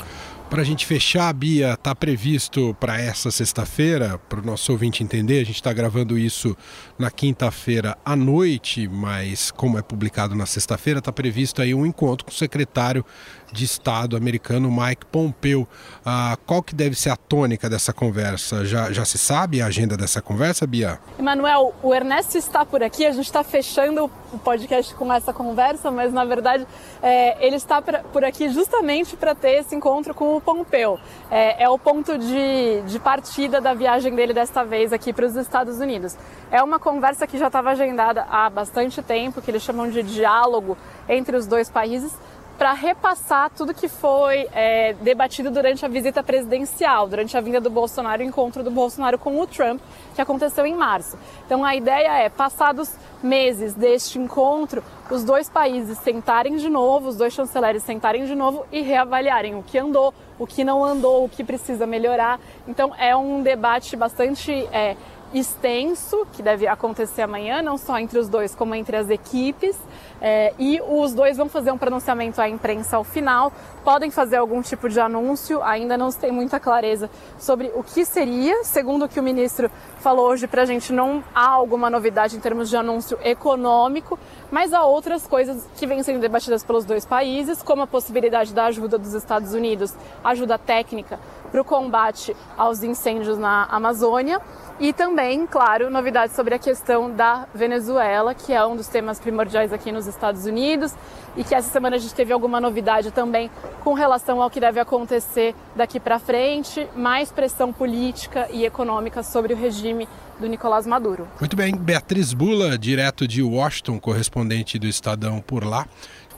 Para 0.48 0.62
a 0.62 0.64
gente 0.64 0.86
fechar, 0.86 1.32
Bia, 1.34 1.72
está 1.72 1.92
previsto 1.92 2.74
para 2.78 3.00
essa 3.00 3.32
sexta-feira, 3.32 4.16
para 4.28 4.40
o 4.40 4.46
nosso 4.46 4.70
ouvinte 4.70 5.02
entender, 5.02 5.40
a 5.40 5.44
gente 5.44 5.56
está 5.56 5.72
gravando 5.72 6.16
isso 6.16 6.56
na 6.96 7.10
quinta-feira 7.10 7.98
à 8.04 8.14
noite, 8.14 8.86
mas 8.86 9.50
como 9.50 9.76
é 9.76 9.82
publicado 9.82 10.36
na 10.36 10.46
sexta-feira, 10.46 11.00
está 11.00 11.12
previsto 11.12 11.60
aí 11.60 11.74
um 11.74 11.84
encontro 11.84 12.24
com 12.24 12.30
o 12.30 12.34
secretário 12.34 13.04
de 13.52 13.64
Estado 13.64 14.16
americano 14.16 14.70
Mike 14.70 15.06
Pompeo. 15.06 15.66
Ah, 16.04 16.36
qual 16.46 16.62
que 16.62 16.74
deve 16.74 16.94
ser 16.94 17.10
a 17.10 17.16
tônica 17.16 17.68
dessa 17.68 17.92
conversa? 17.92 18.64
Já, 18.64 18.92
já 18.92 19.04
se 19.04 19.18
sabe 19.18 19.62
a 19.62 19.66
agenda 19.66 19.96
dessa 19.96 20.20
conversa, 20.20 20.66
Bia? 20.66 20.98
Emanuel, 21.18 21.74
o 21.82 21.94
Ernesto 21.94 22.36
está 22.36 22.64
por 22.64 22.82
aqui, 22.82 23.06
a 23.06 23.12
gente 23.12 23.26
está 23.26 23.42
fechando 23.42 24.10
o 24.32 24.38
podcast 24.38 24.94
com 24.94 25.12
essa 25.12 25.32
conversa, 25.32 25.90
mas 25.90 26.12
na 26.12 26.24
verdade 26.24 26.66
é, 27.02 27.46
ele 27.46 27.56
está 27.56 27.80
pra, 27.80 28.00
por 28.00 28.24
aqui 28.24 28.48
justamente 28.48 29.16
para 29.16 29.34
ter 29.34 29.60
esse 29.60 29.74
encontro 29.74 30.14
com 30.14 30.36
o 30.36 30.40
Pompeu. 30.40 30.98
É, 31.30 31.64
é 31.64 31.68
o 31.68 31.78
ponto 31.78 32.18
de, 32.18 32.82
de 32.86 32.98
partida 32.98 33.60
da 33.60 33.74
viagem 33.74 34.14
dele 34.14 34.32
desta 34.32 34.64
vez 34.64 34.92
aqui 34.92 35.12
para 35.12 35.26
os 35.26 35.36
Estados 35.36 35.78
Unidos. 35.78 36.16
É 36.50 36.62
uma 36.62 36.78
conversa 36.78 37.26
que 37.26 37.38
já 37.38 37.46
estava 37.46 37.70
agendada 37.70 38.26
há 38.30 38.48
bastante 38.48 39.02
tempo, 39.02 39.40
que 39.40 39.50
eles 39.50 39.62
chamam 39.62 39.88
de 39.88 40.02
diálogo 40.02 40.76
entre 41.08 41.36
os 41.36 41.46
dois 41.46 41.70
países, 41.70 42.12
para 42.58 42.72
repassar 42.72 43.50
tudo 43.50 43.74
que 43.74 43.88
foi 43.88 44.48
é, 44.52 44.94
debatido 44.94 45.50
durante 45.50 45.84
a 45.84 45.88
visita 45.88 46.22
presidencial, 46.22 47.06
durante 47.06 47.36
a 47.36 47.40
vinda 47.40 47.60
do 47.60 47.68
Bolsonaro, 47.68 48.22
o 48.22 48.24
encontro 48.24 48.62
do 48.62 48.70
Bolsonaro 48.70 49.18
com 49.18 49.38
o 49.38 49.46
Trump, 49.46 49.80
que 50.14 50.20
aconteceu 50.20 50.64
em 50.64 50.74
março. 50.74 51.18
Então 51.44 51.64
a 51.64 51.76
ideia 51.76 52.18
é, 52.18 52.28
passados 52.28 52.90
meses 53.22 53.74
deste 53.74 54.18
encontro, 54.18 54.82
os 55.10 55.22
dois 55.22 55.50
países 55.50 55.98
sentarem 55.98 56.56
de 56.56 56.68
novo, 56.68 57.08
os 57.08 57.16
dois 57.16 57.32
chanceleres 57.32 57.82
sentarem 57.82 58.24
de 58.24 58.34
novo 58.34 58.64
e 58.72 58.80
reavaliarem 58.80 59.54
o 59.54 59.62
que 59.62 59.78
andou, 59.78 60.14
o 60.38 60.46
que 60.46 60.64
não 60.64 60.84
andou, 60.84 61.24
o 61.24 61.28
que 61.28 61.44
precisa 61.44 61.86
melhorar. 61.86 62.40
Então 62.66 62.94
é 62.98 63.14
um 63.14 63.42
debate 63.42 63.96
bastante 63.96 64.52
é, 64.72 64.96
extenso, 65.34 66.26
que 66.32 66.42
deve 66.42 66.66
acontecer 66.66 67.22
amanhã, 67.22 67.60
não 67.60 67.76
só 67.76 67.98
entre 67.98 68.18
os 68.18 68.28
dois, 68.28 68.54
como 68.54 68.74
entre 68.74 68.96
as 68.96 69.10
equipes. 69.10 69.76
É, 70.20 70.54
e 70.58 70.80
os 70.80 71.12
dois 71.12 71.36
vão 71.36 71.48
fazer 71.48 71.70
um 71.70 71.78
pronunciamento 71.78 72.40
à 72.40 72.48
imprensa 72.48 72.96
ao 72.96 73.04
final. 73.04 73.52
Podem 73.84 74.10
fazer 74.10 74.36
algum 74.36 74.62
tipo 74.62 74.88
de 74.88 74.98
anúncio, 74.98 75.62
ainda 75.62 75.96
não 75.96 76.10
se 76.10 76.18
tem 76.18 76.32
muita 76.32 76.58
clareza 76.58 77.10
sobre 77.38 77.70
o 77.74 77.82
que 77.82 78.04
seria. 78.04 78.64
Segundo 78.64 79.04
o 79.04 79.08
que 79.08 79.20
o 79.20 79.22
ministro 79.22 79.70
falou 79.98 80.28
hoje 80.28 80.46
para 80.46 80.62
a 80.62 80.64
gente, 80.64 80.92
não 80.92 81.22
há 81.34 81.48
alguma 81.48 81.90
novidade 81.90 82.36
em 82.36 82.40
termos 82.40 82.68
de 82.68 82.76
anúncio 82.76 83.18
econômico, 83.22 84.18
mas 84.50 84.72
há 84.72 84.84
outras 84.84 85.26
coisas 85.26 85.68
que 85.76 85.86
vêm 85.86 86.02
sendo 86.02 86.20
debatidas 86.20 86.64
pelos 86.64 86.84
dois 86.84 87.04
países, 87.04 87.62
como 87.62 87.82
a 87.82 87.86
possibilidade 87.86 88.54
da 88.54 88.66
ajuda 88.66 88.98
dos 88.98 89.14
Estados 89.14 89.52
Unidos, 89.52 89.94
ajuda 90.24 90.58
técnica 90.58 91.18
para 91.50 91.60
o 91.60 91.64
combate 91.64 92.36
aos 92.56 92.82
incêndios 92.82 93.38
na 93.38 93.64
Amazônia. 93.64 94.40
E 94.78 94.92
também, 94.92 95.46
claro, 95.46 95.88
novidades 95.90 96.36
sobre 96.36 96.54
a 96.54 96.58
questão 96.58 97.10
da 97.10 97.46
Venezuela, 97.54 98.34
que 98.34 98.52
é 98.52 98.64
um 98.66 98.76
dos 98.76 98.88
temas 98.88 99.18
primordiais 99.18 99.72
aqui 99.72 99.90
nos 99.90 100.06
Estados 100.16 100.46
Unidos, 100.46 100.92
e 101.36 101.44
que 101.44 101.54
essa 101.54 101.70
semana 101.70 101.96
a 101.96 101.98
gente 101.98 102.14
teve 102.14 102.32
alguma 102.32 102.60
novidade 102.60 103.10
também 103.10 103.50
com 103.84 103.92
relação 103.92 104.42
ao 104.42 104.50
que 104.50 104.58
deve 104.58 104.80
acontecer 104.80 105.54
daqui 105.74 106.00
para 106.00 106.18
frente, 106.18 106.88
mais 106.96 107.30
pressão 107.30 107.72
política 107.72 108.48
e 108.50 108.64
econômica 108.64 109.22
sobre 109.22 109.52
o 109.52 109.56
regime 109.56 110.08
do 110.40 110.46
Nicolás 110.46 110.86
Maduro. 110.86 111.28
Muito 111.38 111.56
bem, 111.56 111.74
Beatriz 111.74 112.32
Bula, 112.32 112.76
direto 112.76 113.26
de 113.26 113.42
Washington, 113.42 113.98
correspondente 113.98 114.78
do 114.78 114.86
Estadão 114.86 115.40
por 115.40 115.64
lá. 115.64 115.86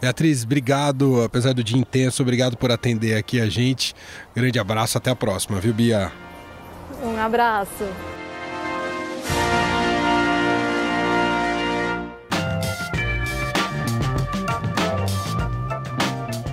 Beatriz, 0.01 0.45
obrigado, 0.45 1.23
apesar 1.23 1.53
do 1.53 1.64
dia 1.64 1.79
intenso, 1.79 2.23
obrigado 2.23 2.57
por 2.57 2.71
atender 2.71 3.17
aqui 3.17 3.41
a 3.41 3.47
gente. 3.47 3.95
Grande 4.35 4.59
abraço, 4.59 4.97
até 4.99 5.11
a 5.11 5.17
próxima, 5.17 5.59
viu, 5.59 5.75
Bia? 5.75 6.12
Um 7.03 7.19
abraço. 7.19 7.85